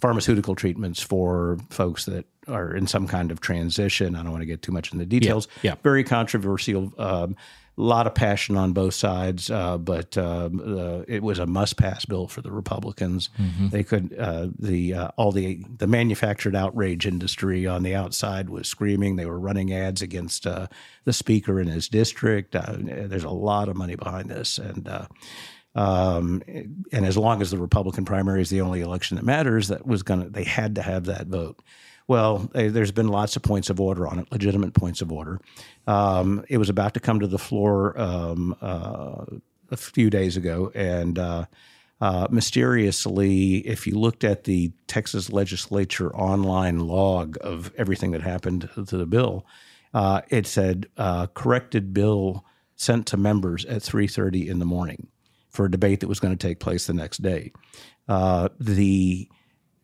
pharmaceutical 0.00 0.54
treatments 0.54 1.02
for 1.02 1.58
folks 1.70 2.04
that 2.04 2.26
are 2.46 2.74
in 2.74 2.86
some 2.86 3.06
kind 3.06 3.30
of 3.30 3.40
transition. 3.40 4.14
I 4.14 4.22
don't 4.22 4.32
want 4.32 4.42
to 4.42 4.46
get 4.46 4.62
too 4.62 4.72
much 4.72 4.92
in 4.92 4.98
the 4.98 5.06
details. 5.06 5.48
Yeah. 5.62 5.72
yeah. 5.72 5.76
Very 5.82 6.04
controversial. 6.04 6.92
Um, 6.98 7.36
a 7.76 7.82
lot 7.82 8.08
of 8.08 8.14
passion 8.14 8.56
on 8.56 8.72
both 8.72 8.94
sides, 8.94 9.50
uh, 9.50 9.78
but 9.78 10.18
um, 10.18 10.60
uh, 10.60 11.04
it 11.06 11.22
was 11.22 11.38
a 11.38 11.46
must-pass 11.46 12.04
bill 12.06 12.26
for 12.26 12.42
the 12.42 12.50
Republicans. 12.50 13.30
Mm-hmm. 13.38 13.68
They 13.68 13.84
could 13.84 14.18
uh, 14.18 14.48
the 14.58 14.94
uh, 14.94 15.08
all 15.16 15.30
the 15.30 15.64
the 15.76 15.86
manufactured 15.86 16.56
outrage 16.56 17.06
industry 17.06 17.68
on 17.68 17.84
the 17.84 17.94
outside 17.94 18.50
was 18.50 18.66
screaming. 18.66 19.14
They 19.14 19.26
were 19.26 19.38
running 19.38 19.72
ads 19.72 20.02
against 20.02 20.44
uh, 20.44 20.66
the 21.04 21.12
speaker 21.12 21.60
in 21.60 21.68
his 21.68 21.88
district. 21.88 22.56
Uh, 22.56 22.74
there's 22.78 23.22
a 23.22 23.30
lot 23.30 23.68
of 23.68 23.76
money 23.76 23.94
behind 23.94 24.28
this, 24.28 24.58
and. 24.58 24.88
Um, 25.78 26.42
and 26.90 27.06
as 27.06 27.16
long 27.16 27.40
as 27.40 27.52
the 27.52 27.56
Republican 27.56 28.04
primary 28.04 28.42
is 28.42 28.50
the 28.50 28.62
only 28.62 28.80
election 28.80 29.14
that 29.14 29.24
matters, 29.24 29.68
that 29.68 29.86
was 29.86 30.02
going 30.02 30.24
to, 30.24 30.28
they 30.28 30.42
had 30.42 30.74
to 30.74 30.82
have 30.82 31.04
that 31.04 31.28
vote. 31.28 31.62
Well, 32.08 32.50
there's 32.52 32.90
been 32.90 33.06
lots 33.06 33.36
of 33.36 33.42
points 33.42 33.70
of 33.70 33.80
order 33.80 34.08
on 34.08 34.18
it, 34.18 34.32
legitimate 34.32 34.74
points 34.74 35.02
of 35.02 35.12
order. 35.12 35.40
Um, 35.86 36.44
it 36.48 36.58
was 36.58 36.68
about 36.68 36.94
to 36.94 37.00
come 37.00 37.20
to 37.20 37.28
the 37.28 37.38
floor 37.38 37.96
um, 37.96 38.56
uh, 38.60 39.24
a 39.70 39.76
few 39.76 40.10
days 40.10 40.36
ago, 40.36 40.72
and 40.74 41.16
uh, 41.16 41.44
uh, 42.00 42.26
mysteriously, 42.28 43.58
if 43.58 43.86
you 43.86 43.96
looked 43.96 44.24
at 44.24 44.44
the 44.44 44.72
Texas 44.88 45.30
legislature 45.30 46.12
online 46.16 46.80
log 46.80 47.36
of 47.40 47.70
everything 47.78 48.10
that 48.12 48.22
happened 48.22 48.68
to 48.74 48.96
the 48.96 49.06
bill, 49.06 49.46
uh, 49.94 50.22
it 50.28 50.48
said 50.48 50.86
uh, 50.96 51.28
corrected 51.28 51.94
bill 51.94 52.44
sent 52.74 53.06
to 53.06 53.16
members 53.16 53.64
at 53.66 53.82
3:30 53.82 54.48
in 54.48 54.58
the 54.58 54.64
morning 54.64 55.06
for 55.50 55.66
a 55.66 55.70
debate 55.70 56.00
that 56.00 56.08
was 56.08 56.20
going 56.20 56.36
to 56.36 56.46
take 56.46 56.60
place 56.60 56.86
the 56.86 56.94
next 56.94 57.22
day. 57.22 57.52
Uh, 58.08 58.48
the 58.58 59.28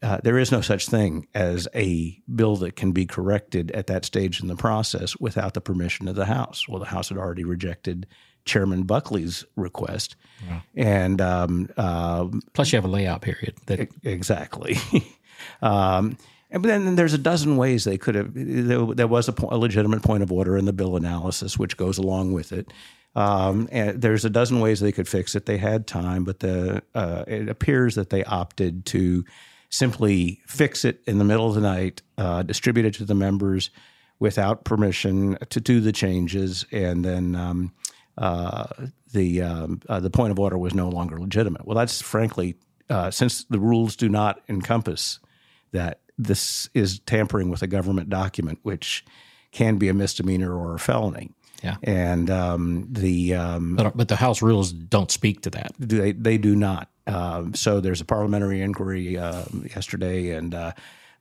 uh, 0.02 0.20
there 0.22 0.38
is 0.38 0.52
no 0.52 0.60
such 0.60 0.86
thing 0.86 1.26
as 1.34 1.66
a 1.74 2.20
bill 2.34 2.56
that 2.56 2.76
can 2.76 2.92
be 2.92 3.06
corrected 3.06 3.70
at 3.70 3.86
that 3.86 4.04
stage 4.04 4.40
in 4.42 4.48
the 4.48 4.56
process 4.56 5.16
without 5.18 5.54
the 5.54 5.62
permission 5.62 6.08
of 6.08 6.14
the 6.14 6.26
House. 6.26 6.68
Well, 6.68 6.78
the 6.78 6.86
House 6.86 7.08
had 7.08 7.16
already 7.16 7.44
rejected 7.44 8.06
Chairman 8.44 8.82
Buckley's 8.82 9.46
request, 9.56 10.16
yeah. 10.46 10.60
and 10.76 11.22
um, 11.22 11.70
uh, 11.78 12.28
plus 12.52 12.70
you 12.70 12.76
have 12.76 12.84
a 12.84 12.88
layout 12.88 13.22
period. 13.22 13.54
That- 13.64 13.88
exactly. 14.02 14.76
um, 15.62 16.18
and 16.50 16.62
then 16.62 16.94
there's 16.96 17.14
a 17.14 17.18
dozen 17.18 17.56
ways 17.56 17.84
they 17.84 17.98
could 17.98 18.14
have. 18.14 18.30
There, 18.34 19.08
was 19.08 19.28
a, 19.28 19.32
po- 19.32 19.48
a, 19.50 19.56
legitimate 19.56 20.02
point 20.02 20.22
of 20.22 20.30
order 20.30 20.56
in 20.56 20.66
the 20.66 20.72
bill 20.72 20.96
analysis, 20.96 21.58
which 21.58 21.76
goes 21.76 21.98
along 21.98 22.32
with 22.32 22.52
it. 22.52 22.72
Um, 23.16 23.68
and 23.70 24.00
there's 24.00 24.24
a 24.24 24.30
dozen 24.30 24.60
ways 24.60 24.80
they 24.80 24.92
could 24.92 25.08
fix 25.08 25.34
it. 25.34 25.46
They 25.46 25.58
had 25.58 25.86
time, 25.86 26.24
but 26.24 26.40
the 26.40 26.82
uh, 26.94 27.24
it 27.26 27.48
appears 27.48 27.94
that 27.94 28.10
they 28.10 28.24
opted 28.24 28.86
to 28.86 29.24
simply 29.70 30.40
fix 30.46 30.84
it 30.84 31.00
in 31.06 31.18
the 31.18 31.24
middle 31.24 31.48
of 31.48 31.54
the 31.54 31.60
night, 31.60 32.02
uh, 32.18 32.42
distribute 32.42 32.86
it 32.86 32.94
to 32.94 33.04
the 33.04 33.14
members 33.14 33.70
without 34.18 34.64
permission 34.64 35.36
to 35.50 35.60
do 35.60 35.80
the 35.80 35.92
changes, 35.92 36.64
and 36.72 37.04
then 37.04 37.34
um, 37.36 37.72
uh, 38.18 38.66
the 39.12 39.42
um, 39.42 39.80
uh, 39.88 40.00
the 40.00 40.10
point 40.10 40.30
of 40.30 40.38
order 40.38 40.58
was 40.58 40.74
no 40.74 40.88
longer 40.88 41.18
legitimate. 41.18 41.66
Well, 41.66 41.76
that's 41.76 42.02
frankly, 42.02 42.56
uh, 42.90 43.10
since 43.10 43.44
the 43.44 43.58
rules 43.58 43.96
do 43.96 44.08
not 44.08 44.40
encompass 44.48 45.20
that, 45.72 46.00
this 46.16 46.68
is 46.74 47.00
tampering 47.00 47.48
with 47.48 47.62
a 47.62 47.66
government 47.66 48.08
document, 48.08 48.60
which 48.62 49.04
can 49.50 49.78
be 49.78 49.88
a 49.88 49.94
misdemeanor 49.94 50.52
or 50.52 50.74
a 50.74 50.78
felony. 50.78 51.30
Yeah, 51.64 51.76
and 51.82 52.28
um, 52.28 52.86
the 52.90 53.34
um, 53.34 53.76
but, 53.76 53.96
but, 53.96 54.08
the 54.08 54.16
House 54.16 54.42
rules 54.42 54.70
don't 54.70 55.10
speak 55.10 55.40
to 55.42 55.50
that. 55.50 55.72
They 55.78 56.12
they 56.12 56.36
do 56.36 56.54
not. 56.54 56.90
Um, 57.06 57.54
so 57.54 57.80
there's 57.80 58.02
a 58.02 58.04
parliamentary 58.04 58.60
inquiry 58.60 59.16
uh, 59.16 59.44
yesterday, 59.74 60.30
and 60.30 60.54
uh, 60.54 60.72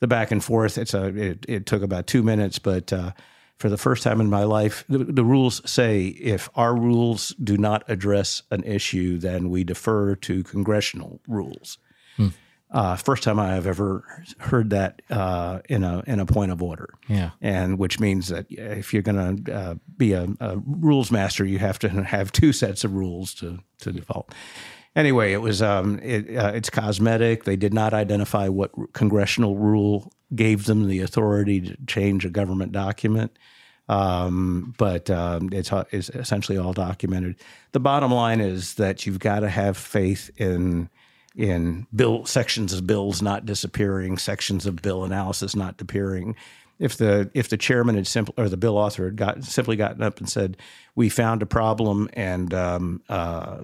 the 0.01 0.07
back 0.07 0.31
and 0.31 0.43
forth. 0.43 0.77
It's 0.77 0.93
a 0.93 1.05
it, 1.15 1.45
it 1.47 1.65
took 1.65 1.81
about 1.81 2.07
two 2.07 2.23
minutes, 2.23 2.59
but 2.59 2.91
uh, 2.91 3.11
for 3.57 3.69
the 3.69 3.77
first 3.77 4.03
time 4.03 4.19
in 4.19 4.29
my 4.29 4.43
life, 4.43 4.83
the, 4.89 4.97
the, 4.97 5.23
rules 5.23 5.61
say 5.69 6.07
if 6.07 6.49
our 6.55 6.75
rules 6.75 7.29
do 7.41 7.57
not 7.57 7.83
address 7.87 8.41
an 8.51 8.63
issue, 8.63 9.17
then 9.17 9.49
we 9.49 9.63
defer 9.63 10.15
to 10.15 10.43
congressional 10.43 11.21
rules. 11.25 11.77
Uh, 12.73 12.95
first 12.95 13.23
time 13.23 13.39
I 13.39 13.53
have 13.53 13.67
ever 13.67 14.03
heard 14.39 14.71
that 14.71 15.03
uh, 15.09 15.59
in 15.69 15.83
a 15.83 16.03
in 16.07 16.19
a 16.19 16.25
point 16.25 16.51
of 16.51 16.61
order. 16.61 16.89
Yeah, 17.07 17.31
and 17.39 17.77
which 17.77 17.99
means 17.99 18.29
that 18.29 18.47
if 18.49 18.93
you're 18.93 19.03
going 19.03 19.43
to 19.43 19.53
uh, 19.53 19.75
be 19.95 20.13
a, 20.13 20.27
a, 20.39 20.57
rules 20.57 21.11
master, 21.11 21.45
you 21.45 21.59
have 21.59 21.77
to 21.79 21.89
have 21.89 22.31
two 22.31 22.51
sets 22.51 22.83
of 22.83 22.93
rules 22.93 23.33
to 23.35 23.59
to 23.79 23.91
default 23.91 24.33
anyway, 24.95 25.33
it 25.33 25.41
was 25.41 25.61
um, 25.61 25.99
it, 26.01 26.35
uh, 26.35 26.51
it's 26.53 26.69
cosmetic. 26.69 27.43
They 27.43 27.55
did 27.55 27.73
not 27.73 27.93
identify 27.93 28.47
what 28.47 28.71
congressional 28.93 29.57
rule 29.57 30.11
gave 30.35 30.65
them 30.65 30.87
the 30.87 30.99
authority 30.99 31.61
to 31.61 31.77
change 31.85 32.25
a 32.25 32.29
government 32.29 32.71
document. 32.71 33.37
Um, 33.89 34.73
but 34.77 35.09
um, 35.09 35.49
it's, 35.51 35.71
uh, 35.73 35.83
it's 35.91 36.09
essentially 36.09 36.57
all 36.57 36.73
documented. 36.73 37.35
The 37.73 37.81
bottom 37.81 38.11
line 38.11 38.39
is 38.39 38.75
that 38.75 39.05
you've 39.05 39.19
got 39.19 39.41
to 39.41 39.49
have 39.49 39.77
faith 39.77 40.31
in 40.37 40.89
in 41.35 41.87
bill 41.95 42.25
sections 42.25 42.73
of 42.73 42.85
bills 42.85 43.21
not 43.21 43.45
disappearing, 43.45 44.17
sections 44.17 44.65
of 44.65 44.81
bill 44.81 45.03
analysis 45.03 45.55
not 45.55 45.77
disappearing. 45.77 46.35
If 46.79 46.97
the 46.97 47.29
if 47.33 47.49
the 47.49 47.55
chairman 47.57 47.95
had 47.95 48.07
simply 48.07 48.33
or 48.35 48.49
the 48.49 48.57
bill 48.57 48.77
author 48.77 49.05
had 49.05 49.15
got 49.15 49.43
simply 49.43 49.75
gotten 49.75 50.01
up 50.01 50.19
and 50.19 50.27
said, 50.27 50.57
"We 50.95 51.07
found 51.07 51.41
a 51.43 51.45
problem 51.45 52.09
and 52.13 52.51
um, 52.53 53.01
uh, 53.09 53.59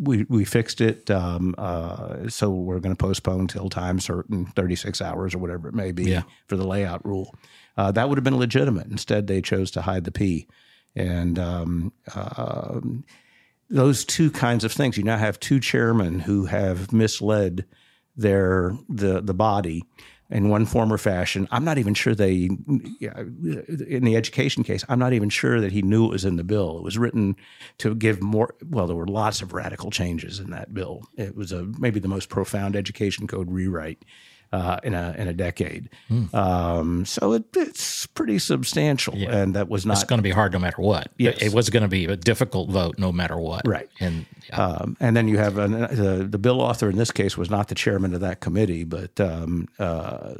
we 0.00 0.24
we 0.28 0.44
fixed 0.46 0.80
it, 0.80 1.10
um, 1.10 1.54
uh, 1.58 2.28
so 2.28 2.50
we're 2.50 2.80
going 2.80 2.96
to 2.96 2.98
postpone 3.04 3.48
till 3.48 3.68
time 3.68 4.00
certain, 4.00 4.46
thirty 4.46 4.76
six 4.76 5.00
hours 5.02 5.34
or 5.34 5.38
whatever 5.38 5.68
it 5.68 5.74
may 5.74 5.92
be 5.92 6.04
Yeah. 6.10 6.22
for 6.46 6.56
the 6.56 6.66
layout 6.66 7.04
rule," 7.04 7.34
uh, 7.76 7.92
that 7.92 8.08
would 8.08 8.16
have 8.16 8.24
been 8.24 8.38
legitimate. 8.38 8.86
Instead, 8.90 9.26
they 9.26 9.42
chose 9.42 9.70
to 9.72 9.82
hide 9.82 10.04
the 10.04 10.10
P, 10.10 10.48
and 10.96 11.38
um, 11.38 11.92
uh, 12.14 12.80
those 13.70 14.04
two 14.04 14.30
kinds 14.30 14.64
of 14.64 14.72
things. 14.72 14.96
You 14.96 15.04
now 15.04 15.18
have 15.18 15.40
two 15.40 15.60
chairmen 15.60 16.20
who 16.20 16.46
have 16.46 16.92
misled 16.92 17.64
their 18.16 18.76
the 18.88 19.20
the 19.20 19.34
body 19.34 19.84
in 20.30 20.48
one 20.50 20.66
form 20.66 20.92
or 20.92 20.98
fashion. 20.98 21.48
I'm 21.50 21.64
not 21.64 21.78
even 21.78 21.94
sure 21.94 22.14
they, 22.14 22.50
in 23.00 24.04
the 24.04 24.14
education 24.14 24.62
case, 24.62 24.84
I'm 24.88 24.98
not 24.98 25.14
even 25.14 25.30
sure 25.30 25.60
that 25.60 25.72
he 25.72 25.80
knew 25.82 26.04
it 26.06 26.12
was 26.12 26.24
in 26.24 26.36
the 26.36 26.44
bill. 26.44 26.78
It 26.78 26.84
was 26.84 26.98
written 26.98 27.36
to 27.78 27.94
give 27.94 28.22
more. 28.22 28.54
Well, 28.68 28.86
there 28.86 28.96
were 28.96 29.06
lots 29.06 29.40
of 29.40 29.52
radical 29.52 29.90
changes 29.90 30.38
in 30.38 30.50
that 30.50 30.74
bill. 30.74 31.02
It 31.16 31.34
was 31.34 31.52
a 31.52 31.64
maybe 31.78 32.00
the 32.00 32.08
most 32.08 32.28
profound 32.28 32.76
education 32.76 33.26
code 33.26 33.50
rewrite. 33.50 34.04
Uh, 34.50 34.78
in 34.82 34.94
a 34.94 35.14
in 35.18 35.28
a 35.28 35.34
decade, 35.34 35.90
um, 36.32 37.04
so 37.04 37.34
it, 37.34 37.44
it's 37.54 38.06
pretty 38.06 38.38
substantial, 38.38 39.12
and 39.14 39.54
that 39.54 39.68
was 39.68 39.82
It's 39.82 39.86
not 40.00 40.08
going 40.08 40.18
to 40.20 40.22
be 40.22 40.30
hard 40.30 40.54
no 40.54 40.58
matter 40.58 40.80
what. 40.80 41.08
Yes. 41.18 41.36
It 41.42 41.52
was 41.52 41.68
going 41.68 41.82
to 41.82 41.88
be 41.88 42.06
a 42.06 42.16
difficult 42.16 42.70
vote 42.70 42.98
no 42.98 43.12
matter 43.12 43.36
what. 43.36 43.68
Right. 43.68 43.90
And 44.00 44.24
yeah, 44.48 44.56
Um, 44.58 44.96
and 45.00 45.14
then 45.14 45.28
you 45.28 45.36
have 45.36 45.58
an, 45.58 45.72
the 45.72 46.26
the 46.30 46.38
bill 46.38 46.62
author 46.62 46.88
in 46.88 46.96
this 46.96 47.10
case 47.10 47.36
was 47.36 47.50
not 47.50 47.68
the 47.68 47.74
chairman 47.74 48.14
of 48.14 48.20
that 48.22 48.40
committee, 48.40 48.84
but 48.84 49.20
um, 49.20 49.68
uh, 49.78 50.36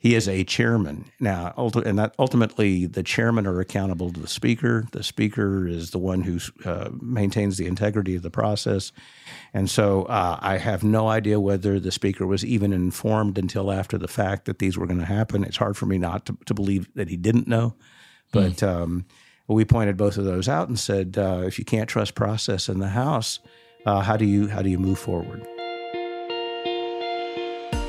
he 0.00 0.14
is 0.14 0.28
a 0.28 0.44
chairman 0.44 1.06
now. 1.18 1.52
And 1.56 1.98
that 1.98 2.14
ultimately, 2.18 2.86
the 2.86 3.02
chairmen 3.02 3.46
are 3.46 3.60
accountable 3.60 4.12
to 4.12 4.20
the 4.20 4.28
speaker. 4.28 4.86
The 4.92 5.02
speaker 5.02 5.66
is 5.66 5.90
the 5.90 5.98
one 5.98 6.22
who 6.22 6.38
uh, 6.64 6.90
maintains 7.00 7.56
the 7.56 7.66
integrity 7.66 8.14
of 8.14 8.22
the 8.22 8.30
process. 8.30 8.92
And 9.52 9.68
so, 9.68 10.04
uh, 10.04 10.38
I 10.40 10.58
have 10.58 10.84
no 10.84 11.08
idea 11.08 11.40
whether 11.40 11.80
the 11.80 11.90
speaker 11.90 12.26
was 12.26 12.44
even 12.44 12.72
informed 12.72 13.38
until 13.38 13.72
after 13.72 13.98
the 13.98 14.08
fact 14.08 14.44
that 14.44 14.60
these 14.60 14.78
were 14.78 14.86
going 14.86 15.00
to 15.00 15.04
happen. 15.04 15.42
It's 15.42 15.56
hard 15.56 15.76
for 15.76 15.86
me 15.86 15.98
not 15.98 16.26
to, 16.26 16.38
to 16.46 16.54
believe 16.54 16.88
that 16.94 17.08
he 17.08 17.16
didn't 17.16 17.48
know, 17.48 17.74
but. 18.32 18.62
Um, 18.62 19.04
we 19.50 19.64
pointed 19.64 19.96
both 19.96 20.18
of 20.18 20.26
those 20.26 20.46
out 20.46 20.68
and 20.68 20.78
said, 20.78 21.16
uh, 21.16 21.42
if 21.46 21.58
you 21.58 21.64
can't 21.64 21.88
trust 21.88 22.14
process 22.14 22.68
in 22.68 22.80
the 22.80 22.88
House, 22.88 23.40
uh, 23.86 24.00
how 24.00 24.16
do 24.16 24.26
you 24.26 24.48
how 24.48 24.60
do 24.60 24.68
you 24.68 24.78
move 24.78 24.98
forward? 24.98 25.46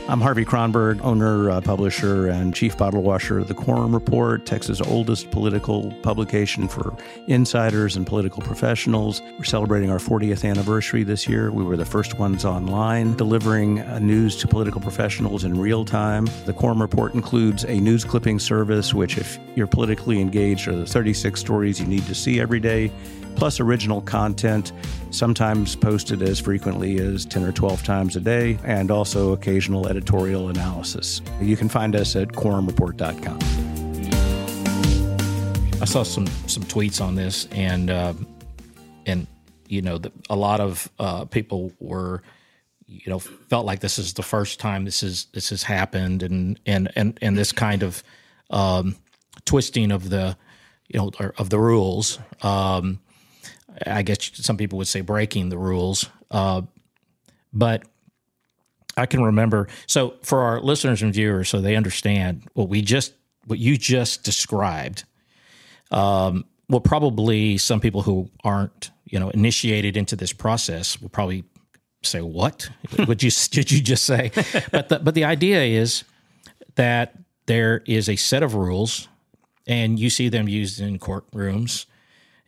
I'm 0.10 0.22
Harvey 0.22 0.44
Kronberg, 0.44 1.00
owner, 1.04 1.52
uh, 1.52 1.62
publisher, 1.62 2.30
and 2.30 2.56
chief 2.56 2.76
bottle 2.76 3.04
washer 3.04 3.38
of 3.38 3.48
the 3.48 3.54
Quorum 3.54 3.94
Report, 3.94 4.44
Texas' 4.44 4.82
oldest 4.82 5.30
political 5.30 5.92
publication 6.02 6.68
for 6.68 6.96
insiders 7.28 7.96
and 7.96 8.08
political 8.08 8.42
professionals. 8.42 9.22
We're 9.38 9.44
celebrating 9.44 9.92
our 9.92 10.00
40th 10.00 10.50
anniversary 10.50 11.04
this 11.04 11.28
year. 11.28 11.52
We 11.52 11.64
were 11.64 11.78
the 11.78 11.86
first 11.86 12.18
ones 12.18 12.44
online 12.44 13.18
delivering 13.18 13.82
uh, 13.82 14.00
news 14.00 14.36
to 14.38 14.48
political 14.48 14.82
professionals 14.82 15.44
in 15.44 15.56
real 15.60 15.86
time. 15.86 16.28
The 16.46 16.54
Quorum 16.54 16.82
Report 16.82 17.14
includes 17.14 17.64
a 17.66 17.80
news 17.80 18.04
clipping 18.04 18.40
service, 18.40 18.96
which, 18.96 19.20
if 19.20 19.38
you're 19.54 19.68
politically 19.68 20.20
engaged, 20.20 20.68
are 20.68 20.76
the 20.76 20.88
36 20.88 21.40
stories 21.40 21.80
you 21.80 21.86
need 21.86 22.08
to 22.08 22.16
see 22.16 22.42
every 22.42 22.60
day 22.60 22.92
plus 23.40 23.62
original 23.62 24.02
content, 24.02 24.74
sometimes 25.12 25.74
posted 25.74 26.22
as 26.22 26.42
frequently 26.42 27.00
as 27.00 27.26
10 27.26 27.46
or 27.46 27.54
12 27.54 27.84
times 27.84 28.18
a 28.18 28.20
day, 28.20 28.60
and 28.66 28.92
also 28.92 29.32
occasional 29.32 29.88
editorial 29.88 30.50
analysis. 30.50 31.22
You 31.40 31.56
can 31.56 31.70
find 31.70 31.96
us 31.96 32.18
at 32.18 32.28
quorumreport.com. 32.34 33.40
I 35.82 35.86
saw 35.86 36.04
some 36.04 36.28
some 36.48 36.64
tweets 36.64 37.00
on 37.02 37.16
this, 37.16 37.48
and 37.52 37.90
uh, 37.90 38.14
and 39.06 39.26
you 39.70 39.82
know, 39.82 40.00
the, 40.00 40.12
a 40.30 40.36
lot 40.36 40.60
of 40.60 40.92
uh, 41.00 41.24
people 41.24 41.72
were, 41.80 42.22
you 42.88 43.10
know, 43.10 43.20
felt 43.20 43.66
like 43.66 43.80
this 43.80 43.98
is 43.98 44.16
the 44.16 44.24
first 44.24 44.60
time 44.60 44.84
this 44.84 45.02
is 45.02 45.28
this 45.34 45.52
has 45.52 45.64
happened, 45.64 46.24
and 46.24 46.60
and 46.66 46.92
and 46.98 47.18
and 47.22 47.38
this 47.38 47.54
kind 47.54 47.84
of 47.84 48.04
um, 48.50 48.98
twisting 49.46 49.94
of 49.94 50.10
the, 50.10 50.36
you 50.90 51.00
know, 51.00 51.10
of 51.38 51.50
the 51.50 51.58
rules. 51.58 52.20
Um, 52.42 53.00
I 53.86 54.02
guess 54.02 54.32
some 54.34 54.58
people 54.58 54.78
would 54.78 54.88
say 54.88 55.02
breaking 55.02 55.50
the 55.50 55.58
rules, 55.58 56.10
uh, 56.32 56.62
but 57.54 57.84
I 58.98 59.06
can 59.06 59.24
remember. 59.24 59.68
So 59.88 60.16
for 60.24 60.42
our 60.42 60.60
listeners 60.60 61.02
and 61.02 61.14
viewers, 61.14 61.50
so 61.50 61.62
they 61.62 61.76
understand 61.76 62.44
what 62.54 62.70
we 62.70 62.82
just 62.82 63.14
what 63.46 63.60
you 63.60 63.78
just 63.78 64.24
described 64.24 65.06
um, 65.92 66.46
well, 66.70 66.82
probably 66.82 67.58
some 67.58 67.80
people 67.80 68.04
who 68.04 68.30
aren't, 68.44 68.92
you 69.06 69.20
know, 69.20 69.30
initiated 69.30 69.98
into 69.98 70.16
this 70.16 70.32
process 70.32 71.02
will 71.02 71.10
probably 71.10 71.44
say, 72.04 72.22
"What 72.22 72.70
would 73.08 73.24
you 73.24 73.32
did 73.52 73.72
you 73.72 73.82
just 73.82 74.06
say?" 74.06 74.32
but 74.72 74.90
the, 74.90 75.00
but 75.00 75.16
the 75.16 75.26
idea 75.26 75.64
is 75.64 76.04
that 76.76 77.16
there 77.48 77.82
is 77.86 78.08
a 78.08 78.16
set 78.16 78.44
of 78.44 78.54
rules, 78.54 79.08
and 79.68 80.00
you 80.00 80.10
see 80.10 80.30
them 80.30 80.48
used 80.48 80.80
in 80.80 81.00
courtrooms, 81.00 81.86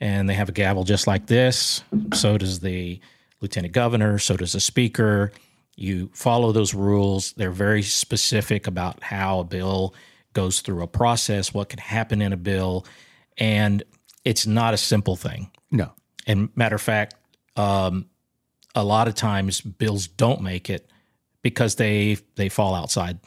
and 0.02 0.28
they 0.28 0.34
have 0.34 0.50
a 0.50 0.52
gavel 0.52 0.84
just 0.84 1.06
like 1.08 1.28
this. 1.28 1.84
So 2.14 2.38
does 2.38 2.60
the 2.60 3.00
lieutenant 3.40 3.74
governor. 3.74 4.18
So 4.18 4.36
does 4.36 4.54
the 4.54 4.60
speaker. 4.60 5.32
You 5.78 6.10
follow 6.14 6.52
those 6.52 6.74
rules. 6.74 7.34
They're 7.34 7.52
very 7.52 7.84
specific 7.84 8.68
about 8.68 9.02
how 9.04 9.40
a 9.40 9.44
bill 9.44 9.94
goes 10.34 10.62
through 10.62 10.82
a 10.82 10.88
process, 10.88 11.54
what 11.54 11.70
can 11.70 11.80
happen 11.80 12.22
in 12.22 12.34
a 12.34 12.38
bill, 12.38 12.86
and 13.38 13.84
it's 14.26 14.48
not 14.48 14.74
a 14.74 14.78
simple 14.78 15.16
thing. 15.16 15.52
No. 15.70 15.92
And 16.26 16.50
matter 16.56 16.76
of 16.76 16.82
fact, 16.82 17.16
um, 17.56 18.08
a 18.74 18.84
lot 18.84 19.08
of 19.08 19.16
times 19.16 19.62
bills 19.62 20.08
don't 20.08 20.42
make 20.42 20.70
it 20.70 20.90
because 21.42 21.76
they 21.76 22.18
they 22.36 22.50
fall 22.50 22.74
outside 22.74 23.20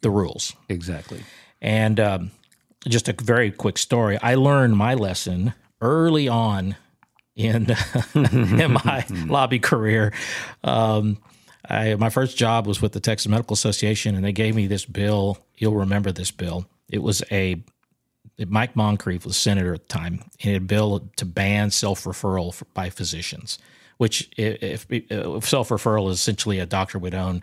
the 0.00 0.10
rules. 0.10 0.54
Exactly. 0.68 1.20
And 1.60 1.98
um, 1.98 2.30
just 2.86 3.08
a 3.08 3.14
very 3.20 3.50
quick 3.50 3.76
story. 3.76 4.18
I 4.22 4.34
learned 4.36 4.76
my 4.76 4.94
lesson 4.94 5.52
early 5.80 6.28
on 6.28 6.76
in 7.34 7.74
in 8.14 8.72
my 8.72 9.04
lobby 9.26 9.58
career. 9.58 10.12
Um, 10.64 11.18
I, 11.68 11.94
my 11.96 12.10
first 12.10 12.36
job 12.36 12.66
was 12.66 12.80
with 12.80 12.92
the 12.92 13.00
Texas 13.00 13.28
Medical 13.28 13.54
Association, 13.54 14.14
and 14.14 14.24
they 14.24 14.32
gave 14.32 14.54
me 14.54 14.66
this 14.66 14.84
bill. 14.84 15.38
You'll 15.56 15.74
remember 15.74 16.12
this 16.12 16.30
bill. 16.30 16.66
It 16.88 17.02
was 17.02 17.22
a 17.30 17.62
Mike 18.46 18.76
Moncrief 18.76 19.24
was 19.24 19.36
senator 19.36 19.74
at 19.74 19.82
the 19.82 19.88
time, 19.88 20.22
and 20.42 20.56
a 20.56 20.60
bill 20.60 21.08
to 21.16 21.24
ban 21.24 21.70
self 21.70 22.04
referral 22.04 22.60
by 22.74 22.90
physicians. 22.90 23.58
Which, 23.98 24.30
if, 24.36 24.86
if 24.90 25.48
self 25.48 25.70
referral 25.70 26.10
is 26.10 26.18
essentially 26.18 26.58
a 26.58 26.66
doctor 26.66 26.98
would 26.98 27.14
own 27.14 27.42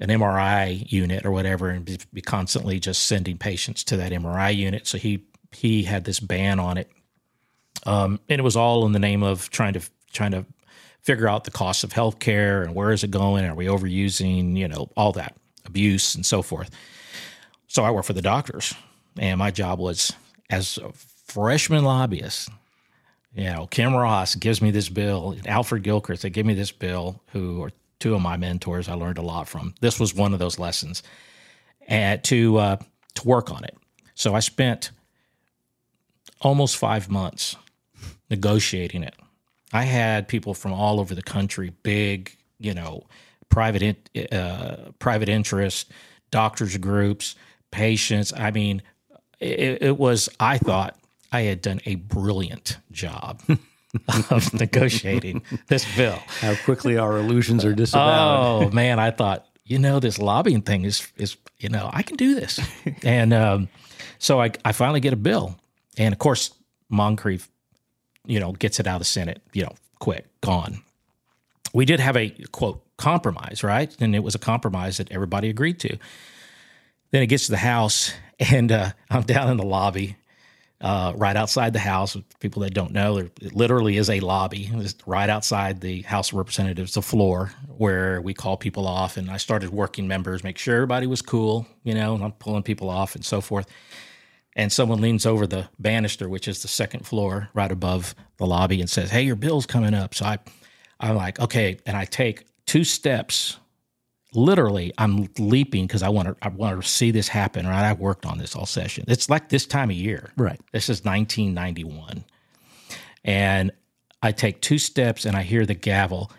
an 0.00 0.08
MRI 0.08 0.90
unit 0.90 1.24
or 1.24 1.30
whatever, 1.30 1.70
and 1.70 1.84
be, 1.84 1.98
be 2.12 2.20
constantly 2.20 2.80
just 2.80 3.04
sending 3.04 3.38
patients 3.38 3.84
to 3.84 3.96
that 3.96 4.12
MRI 4.12 4.54
unit. 4.54 4.86
So 4.86 4.98
he 4.98 5.24
he 5.52 5.84
had 5.84 6.04
this 6.04 6.20
ban 6.20 6.58
on 6.58 6.76
it, 6.76 6.90
um, 7.84 8.20
and 8.28 8.38
it 8.38 8.42
was 8.42 8.56
all 8.56 8.86
in 8.86 8.92
the 8.92 8.98
name 8.98 9.22
of 9.22 9.50
trying 9.50 9.74
to 9.74 9.80
trying 10.12 10.32
to 10.32 10.44
figure 11.02 11.28
out 11.28 11.44
the 11.44 11.50
cost 11.50 11.84
of 11.84 11.92
healthcare 11.92 12.64
and 12.64 12.74
where 12.74 12.90
is 12.90 13.04
it 13.04 13.10
going? 13.10 13.44
Are 13.44 13.54
we 13.54 13.66
overusing? 13.66 14.56
You 14.56 14.68
know, 14.68 14.90
all 14.96 15.12
that 15.12 15.36
abuse 15.64 16.14
and 16.14 16.24
so 16.24 16.42
forth. 16.42 16.70
So 17.68 17.84
I 17.84 17.90
worked 17.90 18.06
for 18.06 18.12
the 18.12 18.22
doctors, 18.22 18.74
and 19.18 19.38
my 19.38 19.50
job 19.50 19.78
was 19.78 20.12
as 20.50 20.78
a 20.78 20.92
freshman 21.26 21.84
lobbyist. 21.84 22.48
You 23.34 23.44
know, 23.44 23.66
Kim 23.66 23.94
Ross 23.94 24.34
gives 24.34 24.62
me 24.62 24.70
this 24.70 24.88
bill. 24.88 25.36
Alfred 25.44 25.82
Gilchrist, 25.82 26.22
they 26.22 26.30
give 26.30 26.46
me 26.46 26.54
this 26.54 26.72
bill. 26.72 27.20
Who 27.32 27.62
are 27.62 27.70
two 27.98 28.14
of 28.14 28.22
my 28.22 28.36
mentors? 28.36 28.88
I 28.88 28.94
learned 28.94 29.18
a 29.18 29.22
lot 29.22 29.48
from. 29.48 29.74
This 29.80 30.00
was 30.00 30.14
one 30.14 30.32
of 30.32 30.38
those 30.38 30.58
lessons, 30.58 31.02
and 31.86 32.22
to 32.24 32.56
uh, 32.56 32.76
to 33.14 33.28
work 33.28 33.50
on 33.50 33.64
it. 33.64 33.76
So 34.14 34.34
I 34.34 34.40
spent 34.40 34.90
almost 36.40 36.76
five 36.76 37.10
months 37.10 37.56
negotiating 38.30 39.02
it. 39.02 39.14
I 39.72 39.82
had 39.82 40.28
people 40.28 40.54
from 40.54 40.72
all 40.72 41.00
over 41.00 41.14
the 41.14 41.22
country, 41.22 41.72
big, 41.82 42.36
you 42.58 42.74
know, 42.74 43.04
private 43.48 43.82
in, 43.82 44.26
uh, 44.32 44.92
private 44.98 45.28
interest, 45.28 45.90
doctors 46.30 46.76
groups, 46.76 47.34
patients. 47.70 48.32
I 48.32 48.50
mean, 48.50 48.82
it, 49.40 49.82
it 49.82 49.98
was. 49.98 50.28
I 50.40 50.58
thought 50.58 50.96
I 51.32 51.42
had 51.42 51.60
done 51.60 51.80
a 51.84 51.96
brilliant 51.96 52.78
job 52.92 53.42
of 54.30 54.54
negotiating 54.54 55.42
this 55.68 55.84
bill. 55.96 56.18
How 56.40 56.54
quickly 56.64 56.96
our 56.96 57.18
illusions 57.18 57.64
are 57.64 57.74
disavowed. 57.74 58.64
Oh 58.64 58.70
man, 58.70 58.98
I 58.98 59.10
thought 59.10 59.46
you 59.64 59.78
know 59.78 60.00
this 60.00 60.18
lobbying 60.18 60.62
thing 60.62 60.84
is 60.84 61.10
is 61.16 61.36
you 61.58 61.68
know 61.68 61.90
I 61.92 62.02
can 62.02 62.16
do 62.16 62.34
this, 62.34 62.60
and 63.02 63.32
um, 63.32 63.68
so 64.18 64.40
I 64.40 64.52
I 64.64 64.72
finally 64.72 65.00
get 65.00 65.12
a 65.12 65.16
bill, 65.16 65.56
and 65.98 66.12
of 66.12 66.18
course 66.18 66.54
Moncrief, 66.88 67.50
you 68.26 68.40
know, 68.40 68.52
gets 68.52 68.80
it 68.80 68.86
out 68.86 68.96
of 68.96 69.00
the 69.00 69.06
Senate, 69.06 69.42
you 69.52 69.62
know, 69.62 69.74
quick 69.98 70.26
gone. 70.40 70.82
We 71.72 71.84
did 71.84 72.00
have 72.00 72.16
a 72.16 72.30
quote 72.52 72.82
compromise, 72.96 73.62
right? 73.62 73.94
And 74.00 74.14
it 74.14 74.22
was 74.22 74.34
a 74.34 74.38
compromise 74.38 74.96
that 74.98 75.10
everybody 75.10 75.48
agreed 75.48 75.78
to. 75.80 75.96
Then 77.10 77.22
it 77.22 77.26
gets 77.26 77.46
to 77.46 77.52
the 77.52 77.58
house, 77.58 78.12
and 78.38 78.72
uh, 78.72 78.90
I'm 79.10 79.22
down 79.22 79.50
in 79.50 79.56
the 79.56 79.64
lobby, 79.64 80.16
uh, 80.80 81.12
right 81.16 81.36
outside 81.36 81.72
the 81.72 81.78
house. 81.78 82.16
People 82.40 82.62
that 82.62 82.74
don't 82.74 82.92
know, 82.92 83.16
there 83.16 83.30
it 83.40 83.54
literally 83.54 83.96
is 83.96 84.10
a 84.10 84.20
lobby 84.20 84.70
right 85.06 85.30
outside 85.30 85.80
the 85.80 86.02
House 86.02 86.32
of 86.32 86.38
Representatives, 86.38 86.94
the 86.94 87.02
floor 87.02 87.52
where 87.76 88.20
we 88.20 88.34
call 88.34 88.56
people 88.56 88.86
off. 88.86 89.16
And 89.16 89.30
I 89.30 89.38
started 89.38 89.70
working 89.70 90.06
members, 90.06 90.44
make 90.44 90.58
sure 90.58 90.74
everybody 90.74 91.06
was 91.06 91.22
cool, 91.22 91.66
you 91.82 91.94
know, 91.94 92.14
and 92.14 92.24
I'm 92.24 92.32
pulling 92.32 92.62
people 92.62 92.90
off 92.90 93.14
and 93.14 93.24
so 93.24 93.40
forth. 93.40 93.66
And 94.56 94.72
someone 94.72 95.00
leans 95.00 95.26
over 95.26 95.46
the 95.46 95.68
banister, 95.78 96.28
which 96.28 96.48
is 96.48 96.62
the 96.62 96.68
second 96.68 97.06
floor 97.06 97.50
right 97.54 97.70
above 97.70 98.14
the 98.38 98.46
lobby, 98.46 98.80
and 98.80 98.90
says, 98.90 99.10
"Hey, 99.10 99.22
your 99.22 99.36
bill's 99.36 99.66
coming 99.66 99.94
up." 99.94 100.14
So 100.14 100.24
I, 100.24 100.38
I'm 100.98 101.14
like, 101.14 101.38
"Okay," 101.38 101.78
and 101.86 101.96
I 101.96 102.06
take 102.06 102.46
two 102.64 102.82
steps 102.82 103.58
literally 104.36 104.92
I'm 104.98 105.28
leaping 105.38 105.86
because 105.86 106.02
I 106.02 106.08
want 106.10 106.28
to 106.28 106.36
I 106.42 106.48
want 106.48 106.80
to 106.80 106.88
see 106.88 107.10
this 107.10 107.26
happen. 107.26 107.66
Right, 107.66 107.88
I 107.88 107.92
worked 107.94 108.26
on 108.26 108.38
this 108.38 108.54
all 108.54 108.66
session. 108.66 109.04
It's 109.08 109.28
like 109.28 109.48
this 109.48 109.66
time 109.66 109.90
of 109.90 109.96
year. 109.96 110.32
Right. 110.36 110.60
This 110.72 110.88
is 110.88 111.04
1991, 111.04 112.24
and 113.24 113.72
I 114.22 114.32
take 114.32 114.60
two 114.60 114.78
steps 114.78 115.24
and 115.24 115.36
I 115.36 115.42
hear 115.42 115.66
the 115.66 115.74
gavel, 115.74 116.30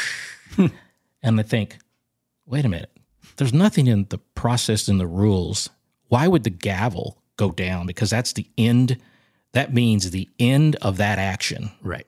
and 0.58 1.40
I 1.40 1.42
think, 1.42 1.78
wait 2.46 2.64
a 2.64 2.68
minute. 2.68 2.90
There's 3.36 3.54
nothing 3.54 3.86
in 3.86 4.06
the 4.10 4.18
process 4.18 4.88
in 4.88 4.98
the 4.98 5.06
rules. 5.06 5.70
Why 6.08 6.26
would 6.26 6.44
the 6.44 6.50
gavel 6.50 7.19
go 7.40 7.50
down? 7.50 7.86
Because 7.86 8.10
that's 8.10 8.34
the 8.34 8.46
end. 8.58 8.98
That 9.52 9.72
means 9.72 10.10
the 10.10 10.28
end 10.38 10.76
of 10.76 10.98
that 10.98 11.18
action. 11.18 11.70
Right. 11.82 12.06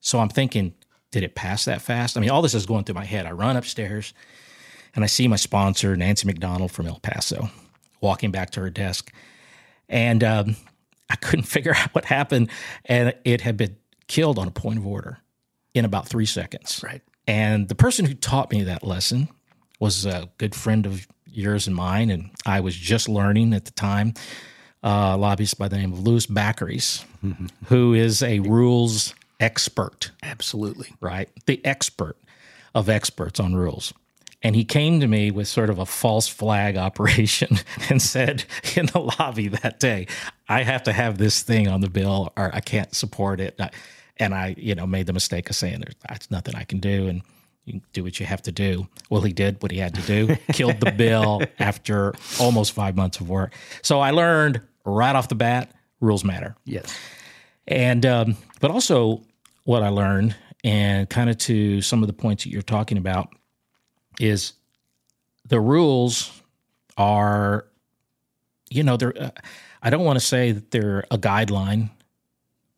So 0.00 0.18
I'm 0.18 0.30
thinking, 0.30 0.74
did 1.10 1.22
it 1.22 1.34
pass 1.34 1.66
that 1.66 1.82
fast? 1.82 2.16
I 2.16 2.20
mean, 2.20 2.30
all 2.30 2.42
this 2.42 2.54
is 2.54 2.66
going 2.66 2.84
through 2.84 2.94
my 2.94 3.04
head. 3.04 3.26
I 3.26 3.32
run 3.32 3.56
upstairs 3.56 4.14
and 4.94 5.04
I 5.04 5.06
see 5.06 5.28
my 5.28 5.36
sponsor, 5.36 5.96
Nancy 5.96 6.26
McDonald 6.26 6.72
from 6.72 6.86
El 6.86 6.98
Paso, 7.00 7.50
walking 8.00 8.30
back 8.30 8.50
to 8.50 8.60
her 8.60 8.70
desk. 8.70 9.12
And 9.88 10.24
um, 10.24 10.56
I 11.10 11.16
couldn't 11.16 11.44
figure 11.56 11.74
out 11.76 11.94
what 11.94 12.06
happened. 12.06 12.50
And 12.86 13.14
it 13.24 13.42
had 13.42 13.56
been 13.56 13.76
killed 14.08 14.38
on 14.38 14.48
a 14.48 14.52
point 14.52 14.78
of 14.78 14.86
order 14.86 15.18
in 15.74 15.84
about 15.84 16.08
three 16.08 16.26
seconds. 16.26 16.80
Right. 16.82 17.02
And 17.26 17.68
the 17.68 17.74
person 17.74 18.06
who 18.06 18.14
taught 18.14 18.50
me 18.50 18.62
that 18.64 18.82
lesson 18.82 19.28
was 19.78 20.06
a 20.06 20.30
good 20.38 20.54
friend 20.54 20.86
of 20.86 21.06
yours 21.26 21.66
and 21.66 21.76
mine. 21.76 22.10
And 22.10 22.30
I 22.46 22.60
was 22.60 22.74
just 22.74 23.08
learning 23.08 23.54
at 23.54 23.64
the 23.64 23.70
time, 23.72 24.14
uh, 24.82 25.16
lobbyist 25.16 25.58
by 25.58 25.68
the 25.68 25.76
name 25.76 25.92
of 25.92 26.00
Louis 26.00 26.26
Baccaris, 26.26 27.04
who 27.66 27.94
is 27.94 28.22
a 28.22 28.40
rules 28.40 29.14
expert 29.40 30.10
Absolutely. 30.22 30.88
right? 31.00 31.28
The 31.46 31.64
expert 31.64 32.16
of 32.74 32.88
experts 32.88 33.38
on 33.40 33.54
rules. 33.54 33.92
And 34.44 34.56
he 34.56 34.64
came 34.64 34.98
to 35.00 35.06
me 35.06 35.30
with 35.30 35.46
sort 35.46 35.70
of 35.70 35.78
a 35.78 35.86
false 35.86 36.26
flag 36.26 36.76
operation 36.88 37.58
and 37.88 38.00
said 38.02 38.44
in 38.76 38.86
the 38.86 38.98
lobby 39.18 39.48
that 39.48 39.78
day, 39.78 40.06
I 40.48 40.62
have 40.62 40.82
to 40.84 40.92
have 40.92 41.18
this 41.18 41.42
thing 41.42 41.68
on 41.68 41.80
the 41.80 41.90
bill 41.90 42.32
or 42.36 42.54
I 42.54 42.60
can't 42.60 42.94
support 42.94 43.40
it. 43.40 43.58
And 44.16 44.34
I, 44.34 44.54
you 44.58 44.74
know, 44.74 44.86
made 44.86 45.06
the 45.06 45.12
mistake 45.12 45.48
of 45.50 45.56
saying 45.56 45.80
there's 45.80 46.30
nothing 46.30 46.54
I 46.54 46.64
can 46.64 46.78
do 46.78 47.08
and 47.08 47.22
you 47.64 47.80
do 47.92 48.02
what 48.02 48.18
you 48.18 48.26
have 48.26 48.42
to 48.42 48.52
do. 48.52 48.88
Well, 49.08 49.22
he 49.22 49.32
did 49.32 49.62
what 49.62 49.70
he 49.70 49.78
had 49.78 49.94
to 49.94 50.02
do, 50.02 50.36
killed 50.52 50.80
the 50.80 50.90
bill 50.90 51.42
after 51.60 52.12
almost 52.40 52.72
five 52.72 52.96
months 52.96 53.20
of 53.20 53.28
work. 53.28 53.54
So 53.82 54.00
I 54.00 54.10
learned 54.10 54.60
right 54.84 55.14
off 55.14 55.28
the 55.28 55.34
bat 55.34 55.72
rules 56.00 56.24
matter. 56.24 56.56
Yes. 56.64 56.96
And 57.66 58.04
um, 58.04 58.36
but 58.60 58.70
also 58.70 59.22
what 59.64 59.82
I 59.82 59.88
learned, 59.88 60.34
and 60.64 61.08
kind 61.08 61.30
of 61.30 61.38
to 61.38 61.80
some 61.80 62.02
of 62.02 62.06
the 62.08 62.12
points 62.12 62.44
that 62.44 62.50
you're 62.50 62.62
talking 62.62 62.98
about, 62.98 63.28
is 64.20 64.52
the 65.48 65.60
rules 65.60 66.42
are, 66.96 67.66
you 68.70 68.82
know, 68.82 68.96
they're. 68.96 69.14
Uh, 69.16 69.30
I 69.84 69.90
don't 69.90 70.04
want 70.04 70.18
to 70.18 70.24
say 70.24 70.52
that 70.52 70.70
they're 70.70 71.04
a 71.10 71.18
guideline, 71.18 71.90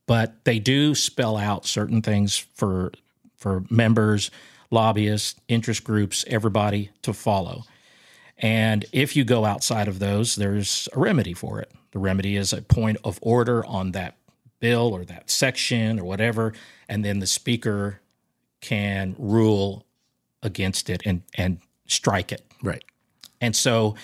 but 0.06 0.44
they 0.44 0.58
do 0.58 0.94
spell 0.94 1.36
out 1.36 1.66
certain 1.66 2.02
things 2.02 2.38
for 2.54 2.92
for 3.36 3.64
members, 3.70 4.30
lobbyists, 4.70 5.38
interest 5.48 5.84
groups, 5.84 6.24
everybody 6.28 6.90
to 7.02 7.12
follow. 7.12 7.64
And 8.38 8.84
if 8.92 9.16
you 9.16 9.24
go 9.24 9.44
outside 9.44 9.88
of 9.88 9.98
those, 9.98 10.36
there's 10.36 10.88
a 10.92 10.98
remedy 10.98 11.34
for 11.34 11.60
it. 11.60 11.70
The 11.92 11.98
remedy 11.98 12.36
is 12.36 12.52
a 12.52 12.62
point 12.62 12.98
of 13.04 13.18
order 13.22 13.64
on 13.66 13.92
that 13.92 14.16
bill 14.58 14.92
or 14.92 15.04
that 15.04 15.30
section 15.30 16.00
or 16.00 16.04
whatever, 16.04 16.52
and 16.88 17.04
then 17.04 17.20
the 17.20 17.26
speaker 17.26 18.00
can 18.60 19.14
rule 19.18 19.84
against 20.42 20.90
it 20.90 21.02
and 21.04 21.22
and 21.34 21.58
strike 21.86 22.32
it. 22.32 22.42
Right. 22.62 22.84
And 23.40 23.54
so 23.54 23.94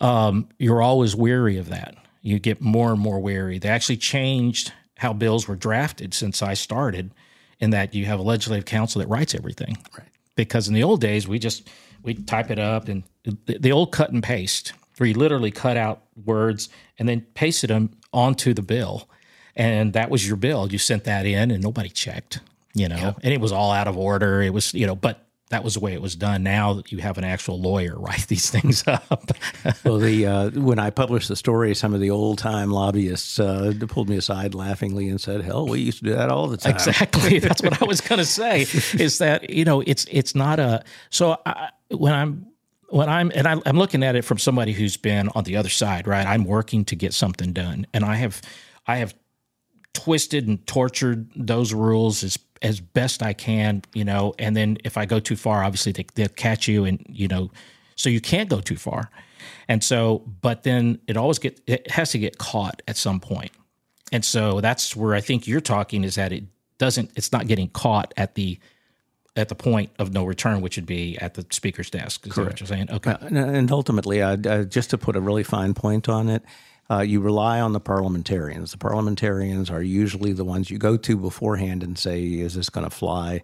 um, 0.00 0.48
you're 0.58 0.82
always 0.82 1.16
weary 1.16 1.56
of 1.56 1.70
that. 1.70 1.96
You 2.22 2.38
get 2.38 2.60
more 2.60 2.92
and 2.92 3.00
more 3.00 3.18
weary. 3.18 3.58
They 3.58 3.68
actually 3.68 3.96
changed 3.96 4.72
how 4.98 5.12
bills 5.12 5.48
were 5.48 5.56
drafted 5.56 6.12
since 6.12 6.42
I 6.42 6.54
started, 6.54 7.12
in 7.60 7.70
that 7.70 7.94
you 7.94 8.04
have 8.04 8.20
a 8.20 8.22
legislative 8.22 8.64
council 8.64 9.00
that 9.00 9.08
writes 9.08 9.34
everything. 9.34 9.76
Right. 9.96 10.08
Because 10.36 10.68
in 10.68 10.74
the 10.74 10.82
old 10.82 11.00
days, 11.00 11.26
we 11.26 11.38
just 11.38 11.68
we 12.02 12.14
type 12.14 12.50
it 12.50 12.58
up 12.58 12.88
and 12.88 13.02
the, 13.24 13.58
the 13.58 13.72
old 13.72 13.92
cut 13.92 14.10
and 14.10 14.22
paste, 14.22 14.72
where 14.96 15.08
you 15.08 15.14
literally 15.14 15.50
cut 15.50 15.76
out 15.76 16.02
words 16.24 16.68
and 16.98 17.08
then 17.08 17.20
pasted 17.34 17.70
them 17.70 17.90
onto 18.12 18.54
the 18.54 18.62
bill, 18.62 19.08
and 19.54 19.92
that 19.92 20.10
was 20.10 20.26
your 20.26 20.36
bill. 20.36 20.70
You 20.70 20.78
sent 20.78 21.04
that 21.04 21.26
in, 21.26 21.50
and 21.50 21.62
nobody 21.62 21.88
checked. 21.88 22.40
You 22.74 22.88
know, 22.88 23.16
and 23.22 23.34
it 23.34 23.40
was 23.40 23.50
all 23.50 23.72
out 23.72 23.88
of 23.88 23.96
order. 23.96 24.40
It 24.40 24.52
was 24.52 24.72
you 24.72 24.86
know, 24.86 24.94
but 24.94 25.26
that 25.50 25.64
was 25.64 25.74
the 25.74 25.80
way 25.80 25.94
it 25.94 26.02
was 26.02 26.14
done. 26.14 26.42
Now 26.42 26.74
that 26.74 26.92
you 26.92 26.98
have 26.98 27.16
an 27.18 27.24
actual 27.24 27.60
lawyer 27.60 27.94
write 27.98 28.26
these 28.28 28.50
things 28.50 28.86
up. 28.86 29.32
Well, 29.84 29.98
the 29.98 30.26
uh, 30.26 30.50
when 30.50 30.78
I 30.78 30.90
published 30.90 31.28
the 31.28 31.36
story, 31.36 31.74
some 31.74 31.94
of 31.94 32.00
the 32.00 32.10
old 32.10 32.38
time 32.38 32.70
lobbyists 32.70 33.38
uh, 33.38 33.72
pulled 33.88 34.08
me 34.08 34.16
aside 34.16 34.54
laughingly 34.54 35.08
and 35.08 35.20
said, 35.20 35.42
"Hell, 35.42 35.66
we 35.66 35.80
used 35.80 35.98
to 35.98 36.04
do 36.04 36.14
that 36.14 36.30
all 36.30 36.46
the 36.46 36.56
time." 36.56 36.74
exactly. 36.74 37.38
That's 37.38 37.62
what 37.62 37.80
I 37.80 37.84
was 37.84 38.00
going 38.08 38.18
to 38.18 38.24
say. 38.24 38.62
Is 38.62 39.18
that 39.18 39.50
you 39.50 39.64
know 39.64 39.80
it's 39.80 40.06
it's 40.10 40.34
not 40.34 40.58
a 40.58 40.84
so 41.10 41.38
I, 41.44 41.70
when 41.90 42.14
I'm 42.14 42.46
when 42.90 43.08
I'm 43.08 43.30
and 43.34 43.46
I, 43.46 43.56
I'm 43.66 43.76
looking 43.78 44.02
at 44.02 44.16
it 44.16 44.22
from 44.22 44.38
somebody 44.38 44.72
who's 44.72 44.96
been 44.96 45.28
on 45.34 45.44
the 45.44 45.56
other 45.56 45.68
side, 45.68 46.06
right? 46.06 46.26
I'm 46.26 46.44
working 46.44 46.84
to 46.86 46.96
get 46.96 47.14
something 47.14 47.52
done, 47.52 47.86
and 47.92 48.04
I 48.04 48.16
have 48.16 48.40
I 48.86 48.96
have 48.96 49.14
twisted 49.94 50.46
and 50.46 50.64
tortured 50.66 51.30
those 51.36 51.72
rules 51.72 52.22
as 52.24 52.38
as 52.62 52.80
best 52.80 53.22
I 53.22 53.32
can, 53.32 53.82
you 53.94 54.04
know. 54.04 54.34
And 54.38 54.56
then 54.56 54.78
if 54.84 54.96
I 54.96 55.06
go 55.06 55.20
too 55.20 55.36
far, 55.36 55.62
obviously 55.62 55.92
they, 55.92 56.06
they'll 56.14 56.28
catch 56.28 56.68
you, 56.68 56.84
and 56.84 57.04
you 57.08 57.28
know, 57.28 57.50
so 57.94 58.08
you 58.08 58.20
can't 58.20 58.48
go 58.48 58.60
too 58.60 58.76
far. 58.76 59.10
And 59.68 59.84
so, 59.84 60.24
but 60.40 60.62
then 60.62 60.98
it 61.06 61.16
always 61.16 61.38
get 61.38 61.60
it 61.66 61.90
has 61.90 62.10
to 62.12 62.18
get 62.18 62.38
caught 62.38 62.82
at 62.88 62.96
some 62.96 63.20
point. 63.20 63.52
And 64.10 64.24
so 64.24 64.60
that's 64.60 64.96
where 64.96 65.14
I 65.14 65.20
think 65.20 65.46
you're 65.46 65.60
talking 65.60 66.04
is 66.04 66.14
that 66.14 66.32
it 66.32 66.44
doesn't 66.78 67.10
it's 67.16 67.32
not 67.32 67.46
getting 67.46 67.68
caught 67.68 68.14
at 68.16 68.34
the 68.34 68.58
at 69.38 69.48
the 69.48 69.54
point 69.54 69.90
of 69.98 70.12
no 70.12 70.24
return, 70.24 70.60
which 70.60 70.76
would 70.76 70.86
be 70.86 71.16
at 71.18 71.34
the 71.34 71.46
speaker's 71.50 71.90
desk. 71.90 72.26
Is 72.26 72.34
that 72.34 72.44
what 72.44 72.60
you're 72.60 72.66
saying? 72.66 72.90
Okay. 72.90 73.14
And- 73.20 73.38
And 73.38 73.70
ultimately, 73.72 74.20
uh, 74.20 74.36
uh, 74.44 74.64
just 74.64 74.90
to 74.90 74.98
put 74.98 75.16
a 75.16 75.20
really 75.20 75.44
fine 75.44 75.74
point 75.74 76.08
on 76.08 76.28
it, 76.28 76.42
uh, 76.90 77.00
you 77.00 77.20
rely 77.20 77.60
on 77.60 77.72
the 77.72 77.80
parliamentarians. 77.80 78.72
The 78.72 78.78
parliamentarians 78.78 79.70
are 79.70 79.82
usually 79.82 80.32
the 80.32 80.44
ones 80.44 80.70
you 80.70 80.78
go 80.78 80.96
to 80.96 81.16
beforehand 81.16 81.82
and 81.82 81.96
say, 81.98 82.24
"Is 82.24 82.54
this 82.54 82.68
going 82.70 82.84
to 82.84 82.90
fly?" 82.90 83.42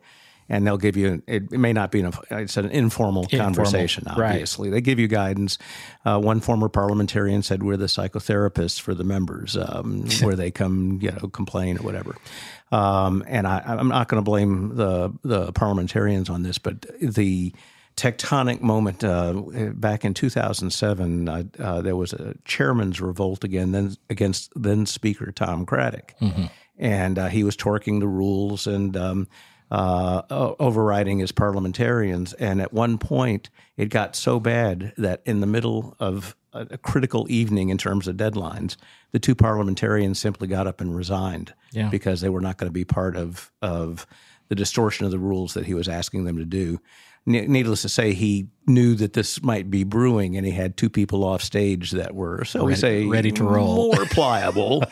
And 0.48 0.66
they'll 0.66 0.76
give 0.76 0.96
you. 0.96 1.22
It, 1.26 1.52
it 1.52 1.58
may 1.58 1.72
not 1.72 1.90
be 1.90 2.00
an. 2.00 2.12
It's 2.30 2.56
an 2.58 2.68
informal, 2.68 3.26
conversation. 3.26 4.04
right. 4.06 4.32
Obviously, 4.32 4.68
they 4.68 4.82
give 4.82 4.98
you 4.98 5.08
guidance. 5.08 5.56
Uh, 6.04 6.20
one 6.20 6.40
former 6.40 6.68
parliamentarian 6.68 7.42
said, 7.42 7.62
"We're 7.62 7.78
the 7.78 7.86
psychotherapists 7.86 8.78
for 8.78 8.94
the 8.94 9.04
members, 9.04 9.56
um, 9.56 10.06
where 10.22 10.36
they 10.36 10.50
come, 10.50 10.98
you 11.00 11.12
know, 11.12 11.28
complain 11.28 11.78
or 11.78 11.82
whatever." 11.82 12.16
Um, 12.72 13.24
and 13.26 13.46
I, 13.46 13.62
I'm 13.64 13.88
not 13.88 14.08
going 14.08 14.22
to 14.22 14.24
blame 14.24 14.76
the 14.76 15.12
the 15.22 15.52
parliamentarians 15.52 16.28
on 16.28 16.42
this, 16.42 16.58
but 16.58 16.84
the 17.00 17.54
tectonic 17.96 18.60
moment 18.60 19.04
uh, 19.04 19.32
back 19.74 20.04
in 20.04 20.14
2007. 20.14 21.28
Uh, 21.28 21.44
uh, 21.58 21.80
there 21.80 21.96
was 21.96 22.12
a 22.12 22.34
chairman's 22.44 23.00
revolt 23.00 23.44
again, 23.44 23.72
then 23.72 23.96
against 24.10 24.52
then 24.60 24.84
Speaker 24.86 25.30
Tom 25.32 25.64
Craddick, 25.64 26.10
and 26.76 27.18
uh, 27.18 27.28
he 27.28 27.44
was 27.44 27.56
torquing 27.56 28.00
the 28.00 28.08
rules 28.08 28.66
and 28.66 28.96
um, 28.96 29.28
uh, 29.70 30.22
overriding 30.58 31.18
his 31.18 31.32
parliamentarians. 31.32 32.32
And 32.34 32.60
at 32.60 32.72
one 32.72 32.98
point, 32.98 33.50
it 33.76 33.86
got 33.86 34.14
so 34.16 34.38
bad 34.40 34.92
that 34.96 35.22
in 35.24 35.40
the 35.40 35.46
middle 35.46 35.96
of 35.98 36.36
a, 36.52 36.66
a 36.72 36.78
critical 36.78 37.26
evening 37.28 37.70
in 37.70 37.78
terms 37.78 38.06
of 38.06 38.16
deadlines, 38.16 38.76
the 39.12 39.18
two 39.18 39.34
parliamentarians 39.34 40.18
simply 40.18 40.46
got 40.48 40.66
up 40.66 40.80
and 40.80 40.94
resigned 40.94 41.54
Yeah. 41.72 41.88
because 41.88 42.20
they 42.20 42.28
were 42.28 42.40
not 42.40 42.58
going 42.58 42.68
to 42.68 42.72
be 42.72 42.84
part 42.84 43.16
of 43.16 43.50
of 43.62 44.06
the 44.48 44.54
distortion 44.54 45.06
of 45.06 45.10
the 45.10 45.18
rules 45.18 45.54
that 45.54 45.64
he 45.66 45.74
was 45.74 45.88
asking 45.88 46.24
them 46.24 46.36
to 46.36 46.44
do. 46.44 46.78
Needless 47.26 47.82
to 47.82 47.88
say, 47.88 48.12
he 48.12 48.48
knew 48.66 48.94
that 48.96 49.12
this 49.14 49.42
might 49.42 49.70
be 49.70 49.84
brewing, 49.84 50.36
and 50.36 50.46
he 50.46 50.52
had 50.52 50.76
two 50.76 50.90
people 50.90 51.24
off 51.24 51.42
stage 51.42 51.92
that 51.92 52.14
were, 52.14 52.44
so 52.44 52.64
we 52.64 52.74
say, 52.74 53.06
ready 53.06 53.32
to 53.32 53.44
roll, 53.44 53.94
more 53.94 54.04
pliable. 54.10 54.82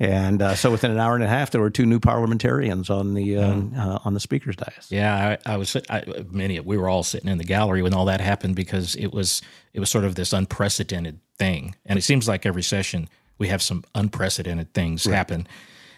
and 0.00 0.40
uh, 0.42 0.54
so, 0.54 0.70
within 0.70 0.90
an 0.90 0.98
hour 0.98 1.14
and 1.14 1.24
a 1.24 1.28
half, 1.28 1.50
there 1.50 1.60
were 1.60 1.70
two 1.70 1.86
new 1.86 2.00
parliamentarians 2.00 2.88
on 2.88 3.14
the 3.14 3.36
uh, 3.36 3.54
mm. 3.54 3.78
uh, 3.78 3.98
on 4.04 4.14
the 4.14 4.20
speaker's 4.20 4.56
dais. 4.56 4.88
Yeah, 4.90 5.36
I, 5.46 5.54
I 5.54 5.56
was 5.56 5.76
I, 5.90 6.04
many. 6.30 6.58
We 6.60 6.76
were 6.76 6.88
all 6.88 7.02
sitting 7.02 7.28
in 7.28 7.38
the 7.38 7.44
gallery 7.44 7.82
when 7.82 7.94
all 7.94 8.06
that 8.06 8.20
happened 8.20 8.56
because 8.56 8.94
it 8.96 9.12
was 9.12 9.42
it 9.74 9.80
was 9.80 9.90
sort 9.90 10.04
of 10.04 10.14
this 10.14 10.32
unprecedented 10.32 11.20
thing, 11.38 11.74
and 11.84 11.98
it 11.98 12.02
seems 12.02 12.26
like 12.26 12.46
every 12.46 12.62
session 12.62 13.08
we 13.38 13.48
have 13.48 13.62
some 13.62 13.84
unprecedented 13.94 14.72
things 14.72 15.06
right. 15.06 15.14
happen, 15.14 15.46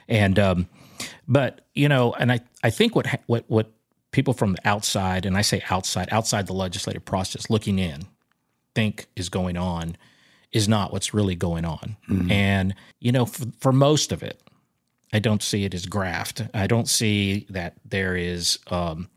and 0.08 0.38
um, 0.38 0.68
but 1.26 1.60
you 1.74 1.88
know, 1.88 2.12
and 2.14 2.32
I 2.32 2.40
I 2.62 2.70
think 2.70 2.96
what 2.96 3.06
what 3.26 3.44
what 3.48 3.72
people 4.10 4.34
from 4.34 4.52
the 4.52 4.68
outside, 4.68 5.26
and 5.26 5.36
I 5.36 5.42
say 5.42 5.62
outside, 5.70 6.08
outside 6.10 6.46
the 6.46 6.52
legislative 6.52 7.04
process, 7.04 7.50
looking 7.50 7.78
in, 7.78 8.06
think 8.74 9.06
is 9.16 9.28
going 9.28 9.56
on, 9.56 9.96
is 10.52 10.68
not 10.68 10.92
what's 10.92 11.12
really 11.12 11.34
going 11.34 11.64
on. 11.64 11.96
Mm-hmm. 12.08 12.30
And 12.30 12.74
you 13.00 13.12
know, 13.12 13.26
for, 13.26 13.46
for 13.58 13.72
most 13.72 14.12
of 14.12 14.22
it, 14.22 14.40
I 15.12 15.18
don't 15.18 15.42
see 15.42 15.64
it 15.64 15.74
as 15.74 15.86
graft. 15.86 16.42
I 16.54 16.66
don't 16.66 16.88
see 16.88 17.46
that 17.50 17.74
there 17.84 18.16
is, 18.16 18.58
um, 18.68 19.08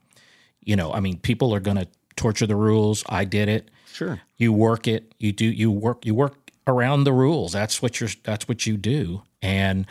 you 0.62 0.76
know, 0.76 0.94
I 0.94 1.00
mean, 1.00 1.20
people 1.20 1.54
are 1.54 1.60
going 1.60 1.78
to 1.78 1.88
torture 2.16 2.48
the 2.48 2.56
rules. 2.56 3.04
I 3.10 3.26
did 3.26 3.50
it. 3.50 3.72
Sure. 3.92 4.22
You 4.38 4.54
work 4.54 4.88
it. 4.88 5.14
You 5.20 5.32
do. 5.32 5.46
You 5.46 5.72
work. 5.72 6.06
You 6.06 6.16
work 6.16 6.52
around 6.68 7.04
the 7.04 7.14
rules. 7.14 7.52
That's 7.52 7.82
what 7.82 8.00
you're. 8.00 8.10
That's 8.24 8.48
what 8.48 8.66
you 8.66 8.78
do. 8.78 9.22
And 9.42 9.86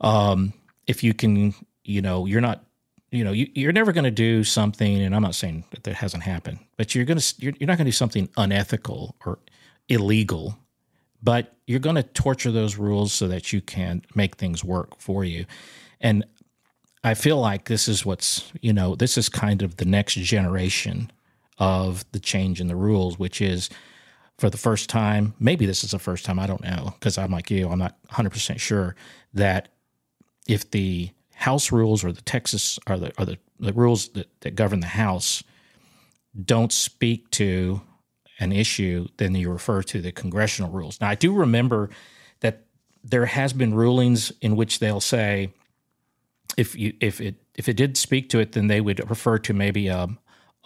um, 0.00 0.52
if 0.86 1.02
you 1.02 1.14
can, 1.14 1.54
you 1.84 2.00
know, 2.00 2.26
you're 2.26 2.40
not 2.40 2.64
you 3.14 3.24
know, 3.24 3.32
you, 3.32 3.68
are 3.68 3.72
never 3.72 3.92
going 3.92 4.04
to 4.04 4.10
do 4.10 4.44
something, 4.44 5.00
and 5.00 5.14
I'm 5.14 5.22
not 5.22 5.34
saying 5.34 5.64
that 5.70 5.84
that 5.84 5.94
hasn't 5.94 6.24
happened, 6.24 6.58
but 6.76 6.94
you're 6.94 7.04
going 7.04 7.18
to 7.18 7.34
you're, 7.38 7.52
you're 7.58 7.66
not 7.66 7.78
going 7.78 7.86
to 7.86 7.90
do 7.90 7.92
something 7.92 8.28
unethical 8.36 9.14
or 9.24 9.38
illegal, 9.88 10.58
but 11.22 11.56
you're 11.66 11.80
going 11.80 11.96
to 11.96 12.02
torture 12.02 12.50
those 12.50 12.76
rules 12.76 13.12
so 13.12 13.28
that 13.28 13.52
you 13.52 13.60
can 13.60 14.02
make 14.14 14.36
things 14.36 14.64
work 14.64 14.98
for 14.98 15.24
you. 15.24 15.46
And 16.00 16.24
I 17.04 17.14
feel 17.14 17.38
like 17.38 17.66
this 17.66 17.88
is 17.88 18.04
what's 18.04 18.50
you 18.60 18.72
know 18.72 18.94
this 18.96 19.16
is 19.16 19.28
kind 19.28 19.62
of 19.62 19.76
the 19.76 19.84
next 19.84 20.14
generation 20.14 21.12
of 21.58 22.04
the 22.12 22.20
change 22.20 22.60
in 22.60 22.66
the 22.66 22.76
rules, 22.76 23.18
which 23.18 23.40
is 23.40 23.70
for 24.38 24.50
the 24.50 24.58
first 24.58 24.90
time, 24.90 25.34
maybe 25.38 25.64
this 25.66 25.84
is 25.84 25.92
the 25.92 25.98
first 25.98 26.24
time, 26.24 26.40
I 26.40 26.46
don't 26.48 26.62
know, 26.64 26.92
because 26.98 27.18
I'm 27.18 27.30
like 27.30 27.50
you, 27.50 27.68
I'm 27.68 27.78
not 27.78 27.96
100% 28.08 28.58
sure 28.58 28.96
that 29.32 29.68
if 30.48 30.68
the 30.72 31.10
House 31.44 31.70
rules 31.70 32.04
or 32.04 32.12
the 32.12 32.22
Texas 32.22 32.78
or 32.88 32.98
the 32.98 33.12
or 33.18 33.24
the, 33.24 33.38
the 33.60 33.72
rules 33.72 34.08
that, 34.10 34.28
that 34.40 34.54
govern 34.54 34.80
the 34.80 34.86
House 34.86 35.44
don't 36.44 36.72
speak 36.72 37.30
to 37.30 37.80
an 38.40 38.50
issue, 38.52 39.06
then 39.18 39.34
you 39.34 39.50
refer 39.50 39.82
to 39.82 40.00
the 40.00 40.10
congressional 40.12 40.70
rules. 40.70 41.00
Now, 41.00 41.08
I 41.08 41.14
do 41.14 41.32
remember 41.32 41.90
that 42.40 42.64
there 43.04 43.26
has 43.26 43.52
been 43.52 43.74
rulings 43.74 44.32
in 44.40 44.56
which 44.56 44.78
they'll 44.78 45.00
say 45.00 45.52
if 46.56 46.74
you 46.76 46.94
if 47.00 47.20
it 47.20 47.36
if 47.54 47.68
it 47.68 47.76
did 47.76 47.96
speak 47.96 48.30
to 48.30 48.38
it, 48.38 48.52
then 48.52 48.66
they 48.66 48.80
would 48.80 49.08
refer 49.10 49.38
to 49.38 49.52
maybe 49.52 49.90
uh, 49.90 50.06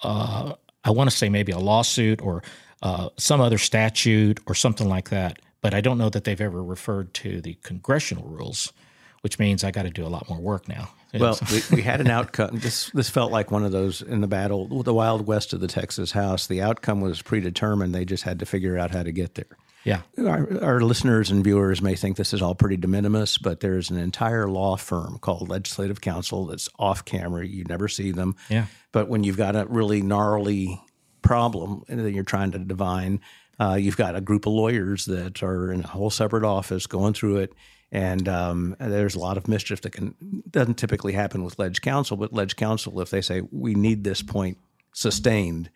I 0.02 0.90
want 0.90 1.10
to 1.10 1.16
say 1.16 1.28
maybe 1.28 1.52
a 1.52 1.58
lawsuit 1.58 2.22
or 2.22 2.42
uh, 2.82 3.08
some 3.16 3.40
other 3.40 3.58
statute 3.58 4.40
or 4.46 4.54
something 4.54 4.88
like 4.88 5.10
that. 5.10 5.40
But 5.60 5.74
I 5.74 5.80
don't 5.80 5.98
know 5.98 6.10
that 6.10 6.22
they've 6.22 6.40
ever 6.40 6.62
referred 6.62 7.12
to 7.14 7.40
the 7.40 7.54
congressional 7.62 8.28
rules 8.28 8.72
which 9.22 9.38
means 9.38 9.64
I 9.64 9.70
got 9.70 9.82
to 9.82 9.90
do 9.90 10.06
a 10.06 10.08
lot 10.08 10.28
more 10.28 10.40
work 10.40 10.68
now. 10.68 10.88
Well, 11.14 11.38
we, 11.50 11.62
we, 11.76 11.82
had 11.82 12.00
an 12.00 12.08
outcome. 12.08 12.58
This 12.62 12.90
this 12.90 13.08
felt 13.08 13.32
like 13.32 13.50
one 13.50 13.64
of 13.64 13.72
those 13.72 14.02
in 14.02 14.20
the 14.20 14.26
battle, 14.26 14.82
the 14.82 14.92
wild 14.92 15.26
west 15.26 15.52
of 15.52 15.60
the 15.60 15.66
Texas 15.66 16.12
House. 16.12 16.46
The 16.46 16.60
outcome 16.60 17.00
was 17.00 17.22
predetermined. 17.22 17.94
They 17.94 18.04
just 18.04 18.24
had 18.24 18.38
to 18.40 18.46
figure 18.46 18.78
out 18.78 18.90
how 18.90 19.02
to 19.02 19.12
get 19.12 19.34
there. 19.34 19.56
Yeah. 19.84 20.02
Our, 20.18 20.62
our, 20.62 20.80
listeners 20.80 21.30
and 21.30 21.42
viewers 21.42 21.80
may 21.80 21.94
think 21.94 22.16
this 22.16 22.34
is 22.34 22.42
all 22.42 22.54
pretty 22.54 22.76
de 22.76 22.88
minimis, 22.88 23.38
but 23.38 23.60
there's 23.60 23.90
an 23.90 23.96
entire 23.96 24.48
law 24.48 24.76
firm 24.76 25.18
called 25.18 25.48
Legislative 25.48 26.00
Council 26.00 26.46
that's 26.46 26.68
off 26.78 27.04
camera. 27.04 27.46
You 27.46 27.64
never 27.64 27.88
see 27.88 28.10
them. 28.10 28.36
Yeah. 28.50 28.66
But 28.92 29.08
when 29.08 29.24
you've 29.24 29.36
got 29.38 29.56
a 29.56 29.66
really 29.66 30.02
gnarly 30.02 30.82
problem 31.22 31.84
that 31.88 32.10
you're 32.10 32.24
trying 32.24 32.50
to 32.50 32.58
divine, 32.58 33.20
uh, 33.58 33.74
you've 33.74 33.96
got 33.96 34.14
a 34.14 34.20
group 34.20 34.46
of 34.46 34.52
lawyers 34.52 35.06
that 35.06 35.42
are 35.42 35.72
in 35.72 35.84
a 35.84 35.86
whole 35.86 36.10
separate 36.10 36.44
office 36.44 36.86
going 36.86 37.14
through 37.14 37.38
it 37.38 37.54
and 37.90 38.28
um, 38.28 38.76
there's 38.78 39.14
a 39.14 39.18
lot 39.18 39.36
of 39.36 39.48
mischief 39.48 39.80
that 39.82 39.92
can 39.92 40.14
doesn't 40.50 40.74
typically 40.74 41.12
happen 41.12 41.42
with 41.42 41.58
ledge 41.58 41.80
counsel, 41.80 42.16
but 42.16 42.32
ledge 42.32 42.56
counsel, 42.56 43.00
if 43.00 43.10
they 43.10 43.22
say 43.22 43.42
we 43.50 43.74
need 43.74 44.04
this 44.04 44.22
point 44.22 44.58
sustained, 44.92 45.70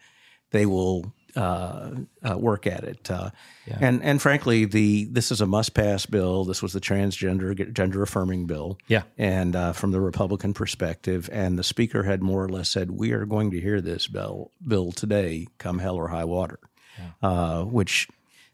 they 0.51 0.66
will 0.66 1.12
uh, 1.35 1.90
uh, 2.22 2.37
work 2.37 2.66
at 2.66 2.85
it. 2.85 3.11
Uh, 3.11 3.31
yeah. 3.66 3.79
And 3.81 4.03
and 4.03 4.20
frankly, 4.20 4.66
the 4.66 5.07
this 5.11 5.33
is 5.33 5.40
a 5.40 5.46
must 5.46 5.72
pass 5.72 6.05
bill. 6.05 6.44
This 6.44 6.62
was 6.62 6.75
the 6.75 6.81
transgender 6.81 7.72
gender 7.72 8.03
affirming 8.03 8.46
bill. 8.46 8.79
Yeah. 8.88 9.05
And 9.16 9.57
uh, 9.57 9.72
from 9.72 9.92
the 9.92 10.01
Republican 10.01 10.53
perspective, 10.53 11.31
and 11.33 11.59
the 11.59 11.64
speaker 11.64 12.03
had 12.03 12.22
more 12.22 12.44
or 12.44 12.48
less 12.51 12.68
said, 12.68 12.90
"We 12.90 13.12
are 13.12 13.25
going 13.25 13.51
to 13.53 13.61
hear 13.61 13.81
this 13.81 14.07
bill 14.07 14.51
bill 14.66 14.92
today, 14.92 15.46
come 15.57 15.79
hell 15.79 15.96
or 15.96 16.09
high 16.09 16.25
water," 16.27 16.59
yeah. 16.98 17.29
Uh, 17.29 17.64
which 17.64 18.09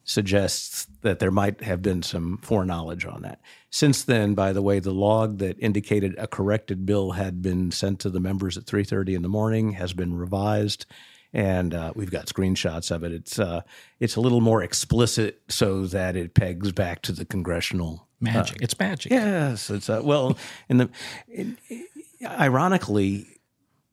suggests 0.08 0.86
that 1.02 1.18
there 1.18 1.30
might 1.30 1.60
have 1.60 1.82
been 1.82 2.02
some 2.02 2.38
foreknowledge 2.38 3.04
on 3.04 3.20
that. 3.22 3.40
Since 3.68 4.04
then, 4.04 4.34
by 4.34 4.54
the 4.54 4.62
way, 4.62 4.80
the 4.80 4.92
log 4.92 5.36
that 5.38 5.58
indicated 5.60 6.14
a 6.16 6.26
corrected 6.26 6.86
bill 6.86 7.12
had 7.12 7.42
been 7.42 7.70
sent 7.70 8.00
to 8.00 8.10
the 8.10 8.18
members 8.18 8.56
at 8.56 8.64
3:30 8.64 9.14
in 9.14 9.22
the 9.22 9.28
morning 9.28 9.72
has 9.72 9.92
been 9.92 10.14
revised, 10.14 10.86
and 11.34 11.74
uh, 11.74 11.92
we've 11.94 12.10
got 12.10 12.24
screenshots 12.26 12.90
of 12.90 13.04
it. 13.04 13.12
It's 13.12 13.38
uh, 13.38 13.60
it's 14.00 14.16
a 14.16 14.20
little 14.22 14.40
more 14.40 14.62
explicit 14.62 15.42
so 15.48 15.86
that 15.86 16.16
it 16.16 16.32
pegs 16.32 16.72
back 16.72 17.02
to 17.02 17.12
the 17.12 17.26
congressional 17.26 18.08
uh, 18.22 18.32
magic. 18.32 18.56
Uh, 18.56 18.64
it's 18.64 18.78
magic. 18.78 19.12
Yes, 19.12 19.68
it's 19.68 19.90
uh, 19.90 20.00
well, 20.02 20.38
in 20.70 20.78
the 20.78 20.90
in, 21.28 21.58
ironically. 22.24 23.26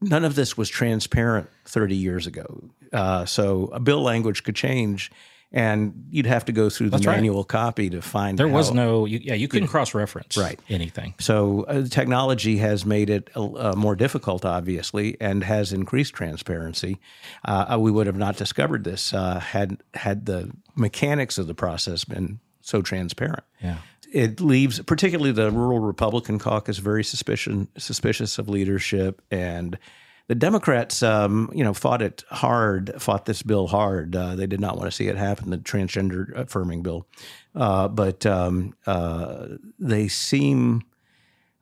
None 0.01 0.25
of 0.25 0.35
this 0.35 0.57
was 0.57 0.69
transparent 0.69 1.49
30 1.65 1.95
years 1.95 2.27
ago. 2.27 2.69
Uh, 2.91 3.25
so 3.25 3.69
a 3.71 3.79
bill 3.79 4.03
language 4.03 4.43
could 4.43 4.55
change 4.55 5.09
and 5.55 6.07
you'd 6.11 6.25
have 6.25 6.43
to 6.45 6.51
go 6.51 6.69
through 6.69 6.89
the 6.89 6.97
That's 6.97 7.05
manual 7.05 7.37
right. 7.37 7.47
copy 7.47 7.89
to 7.89 8.01
find. 8.01 8.37
There 8.37 8.47
was 8.47 8.73
no, 8.73 9.05
you, 9.05 9.19
yeah, 9.23 9.35
you 9.35 9.47
couldn't 9.47 9.69
cross 9.69 9.95
reference 9.95 10.35
right 10.35 10.59
anything. 10.69 11.15
So 11.19 11.63
uh, 11.63 11.87
technology 11.87 12.57
has 12.57 12.85
made 12.85 13.09
it 13.09 13.29
uh, 13.35 13.73
more 13.75 13.95
difficult, 13.95 14.43
obviously, 14.43 15.15
and 15.21 15.43
has 15.45 15.71
increased 15.71 16.13
transparency. 16.13 16.99
Uh, 17.45 17.73
uh, 17.73 17.79
we 17.79 17.89
would 17.89 18.05
have 18.05 18.17
not 18.17 18.35
discovered 18.35 18.83
this 18.83 19.13
uh, 19.13 19.39
had 19.39 19.77
had 19.93 20.25
the 20.25 20.51
mechanics 20.75 21.37
of 21.37 21.47
the 21.47 21.55
process 21.55 22.03
been 22.03 22.39
so 22.59 22.81
transparent. 22.81 23.43
Yeah. 23.63 23.77
It 24.11 24.41
leaves, 24.41 24.81
particularly 24.81 25.31
the 25.31 25.51
rural 25.51 25.79
Republican 25.79 26.37
caucus, 26.37 26.79
very 26.79 27.03
suspicion 27.03 27.69
suspicious 27.77 28.37
of 28.37 28.49
leadership 28.49 29.21
and 29.31 29.77
the 30.27 30.35
Democrats, 30.35 31.03
um, 31.03 31.51
you 31.53 31.63
know, 31.63 31.73
fought 31.73 32.01
it 32.01 32.23
hard, 32.29 32.93
fought 32.97 33.25
this 33.25 33.43
bill 33.43 33.67
hard. 33.67 34.15
Uh, 34.15 34.35
they 34.35 34.47
did 34.47 34.59
not 34.59 34.75
want 34.77 34.89
to 34.89 34.95
see 34.95 35.07
it 35.07 35.17
happen, 35.17 35.51
the 35.51 35.57
transgender 35.57 36.35
affirming 36.35 36.81
bill. 36.81 37.07
Uh, 37.53 37.87
but 37.87 38.25
um, 38.25 38.73
uh, 38.87 39.47
they 39.77 40.07
seem 40.07 40.81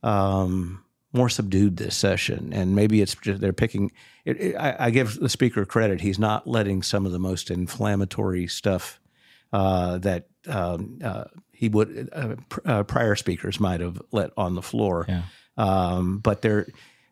um, 0.02 0.84
more 1.12 1.30
subdued 1.30 1.78
this 1.78 1.96
session, 1.96 2.52
and 2.54 2.74
maybe 2.74 3.02
it's 3.02 3.16
just 3.16 3.42
they're 3.42 3.54
picking. 3.54 3.92
It, 4.24 4.40
it, 4.40 4.56
I, 4.56 4.76
I, 4.80 4.90
give 4.92 5.20
the 5.20 5.30
speaker 5.30 5.66
credit; 5.66 6.00
he's 6.02 6.20
not 6.20 6.48
letting 6.48 6.84
some 6.84 7.06
of 7.06 7.12
the 7.12 7.20
most 7.20 7.52
inflammatory 7.52 8.48
stuff 8.48 9.00
uh, 9.52 9.98
that 10.00 10.28
um, 10.48 11.00
uh, 11.04 11.26
he 11.52 11.68
would 11.68 12.10
uh, 12.14 12.36
pr- 12.50 12.84
prior 12.84 13.16
speakers 13.16 13.60
might 13.60 13.82
have 13.82 14.02
let 14.12 14.32
on 14.38 14.56
the 14.56 14.62
floor. 14.62 15.06
Yeah. 15.08 15.24
Um, 15.56 16.18
but 16.18 16.42
they're 16.42 16.68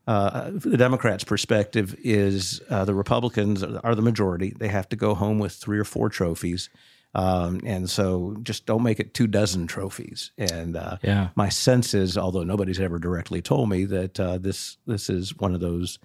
uh, 0.08 0.50
the 0.54 0.78
Democrats' 0.78 1.24
perspective 1.24 1.96
is 2.04 2.62
uh, 2.70 2.86
the 2.86 2.96
Republicans 2.96 3.64
are 3.64 3.96
the 3.96 4.02
majority. 4.02 4.54
They 4.58 4.68
have 4.68 4.90
to 4.90 4.96
go 4.96 5.14
home 5.14 5.40
with 5.40 5.54
three 5.54 5.78
or 5.78 5.84
four 5.84 6.10
trophies. 6.10 6.70
Um, 7.14 7.60
and 7.66 7.90
so 7.90 8.38
just 8.42 8.66
don't 8.66 8.84
make 8.84 9.00
it 9.00 9.14
two 9.14 9.28
dozen 9.28 9.68
trophies. 9.68 10.32
And 10.38 10.76
uh, 10.76 10.98
yeah. 11.04 11.30
my 11.36 11.50
sense 11.50 11.94
is, 11.94 12.18
although 12.18 12.44
nobody's 12.44 12.80
ever 12.80 13.00
directly 13.00 13.42
told 13.42 13.70
me, 13.70 13.86
that 13.86 14.20
uh, 14.20 14.38
this 14.38 14.78
this 14.88 15.10
is 15.10 15.38
one 15.38 15.54
of 15.54 15.60
those. 15.60 16.00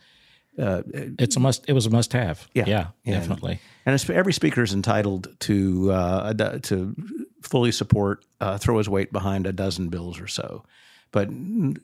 Uh, 0.59 0.83
it's 0.93 1.37
a 1.37 1.41
must. 1.41 1.65
It 1.69 1.75
was 1.75 1.87
a 1.87 1.91
must-have. 1.91 2.49
Yeah, 2.55 2.65
yeah, 2.67 2.87
definitely. 3.05 3.61
And, 3.85 3.95
and 3.95 4.11
every 4.11 4.33
speaker 4.33 4.63
is 4.63 4.73
entitled 4.73 5.29
to 5.41 5.93
uh, 5.93 6.33
to 6.35 6.97
fully 7.43 7.73
support, 7.73 8.25
throw 8.59 8.79
his 8.79 8.89
weight 8.89 9.13
behind 9.13 9.47
a 9.47 9.53
dozen 9.53 9.89
bills 9.91 10.19
or 10.19 10.27
so 10.27 10.65
but 11.13 11.29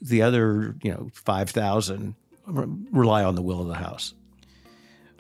the 0.01 0.23
other, 0.23 0.75
you 0.83 0.91
know, 0.91 1.11
5,000 1.15 2.15
rely 2.47 3.25
on 3.25 3.35
the 3.35 3.43
will 3.43 3.61
of 3.61 3.69
the 3.69 3.75
House. 3.75 4.15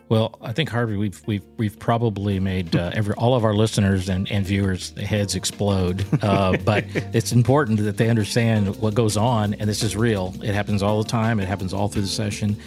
Well, 0.08 0.38
I 0.42 0.52
think 0.52 0.68
Harvey, 0.68 0.96
we've 0.96 1.22
we've 1.26 1.44
we've 1.56 1.78
probably 1.78 2.38
made 2.38 2.76
uh, 2.76 2.90
every 2.92 3.14
all 3.14 3.34
of 3.34 3.46
our 3.46 3.54
listeners 3.54 4.10
and, 4.10 4.30
and 4.30 4.44
viewers 4.44 4.90
heads 4.98 5.34
explode. 5.34 6.04
Uh, 6.22 6.58
but 6.66 6.84
it's 7.14 7.32
important 7.32 7.78
that 7.78 7.96
they 7.96 8.10
understand 8.10 8.76
what 8.76 8.92
goes 8.92 9.16
on, 9.16 9.54
and 9.54 9.70
this 9.70 9.82
is 9.82 9.96
real. 9.96 10.34
It 10.42 10.52
happens 10.52 10.82
all 10.82 11.02
the 11.02 11.08
time. 11.08 11.40
It 11.40 11.48
happens 11.48 11.72
all 11.72 11.88
through 11.88 12.02
the 12.02 12.08
session, 12.08 12.58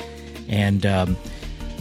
and 0.48 0.88
um, 0.88 1.18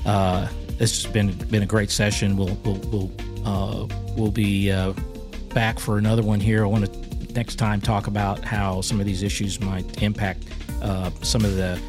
uh, 0.05 0.49
this 0.77 1.03
has 1.03 1.11
been 1.11 1.33
been 1.49 1.63
a 1.63 1.67
great 1.67 1.91
session. 1.91 2.37
We'll 2.37 2.59
we'll 2.63 2.81
we'll 2.91 3.11
uh, 3.47 3.87
we'll 4.19 4.33
be 4.33 4.71
uh, 4.71 4.93
back 5.55 5.79
for 5.79 5.97
another 5.97 6.23
one 6.23 6.41
here. 6.41 6.63
I 6.63 6.67
want 6.67 6.93
to 6.93 7.04
next 7.35 7.57
time 7.57 7.81
talk 7.81 8.07
about 8.07 8.45
how 8.45 8.81
some 8.81 9.01
of 9.01 9.07
these 9.07 9.23
issues 9.23 9.61
might 9.61 10.03
impact 10.03 10.45
uh, 10.83 11.11
some 11.23 11.45
of 11.45 11.57
the 11.57 11.81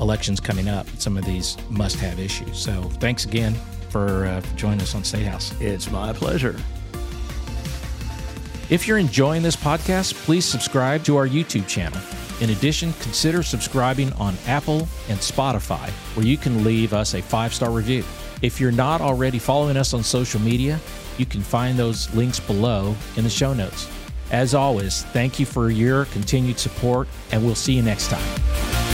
elections 0.00 0.40
coming 0.40 0.68
up. 0.68 0.86
Some 0.98 1.16
of 1.16 1.24
these 1.24 1.56
must-have 1.70 2.18
issues. 2.18 2.58
So 2.58 2.82
thanks 3.00 3.24
again 3.24 3.54
for 3.88 4.26
uh, 4.26 4.40
joining 4.56 4.80
us 4.80 4.94
on 4.94 5.04
State 5.04 5.26
House. 5.26 5.52
It's 5.60 5.90
my 5.90 6.12
pleasure. 6.12 6.56
If 8.70 8.88
you're 8.88 8.98
enjoying 8.98 9.42
this 9.42 9.56
podcast, 9.56 10.14
please 10.24 10.44
subscribe 10.44 11.04
to 11.04 11.16
our 11.16 11.28
YouTube 11.28 11.68
channel. 11.68 12.00
In 12.40 12.50
addition, 12.50 12.92
consider 12.94 13.42
subscribing 13.42 14.12
on 14.14 14.34
Apple 14.46 14.88
and 15.08 15.18
Spotify, 15.18 15.90
where 16.16 16.26
you 16.26 16.36
can 16.36 16.64
leave 16.64 16.92
us 16.92 17.14
a 17.14 17.22
five 17.22 17.52
star 17.54 17.70
review. 17.70 18.02
If 18.40 18.60
you're 18.60 18.72
not 18.72 19.00
already 19.00 19.38
following 19.38 19.76
us 19.76 19.94
on 19.94 20.02
social 20.02 20.40
media, 20.40 20.80
you 21.18 21.26
can 21.26 21.42
find 21.42 21.78
those 21.78 22.12
links 22.14 22.40
below 22.40 22.96
in 23.16 23.24
the 23.24 23.30
show 23.30 23.52
notes. 23.52 23.88
As 24.32 24.54
always, 24.54 25.04
thank 25.12 25.38
you 25.38 25.44
for 25.44 25.70
your 25.70 26.06
continued 26.06 26.58
support, 26.58 27.06
and 27.30 27.44
we'll 27.44 27.54
see 27.54 27.74
you 27.74 27.82
next 27.82 28.08
time. 28.08 28.91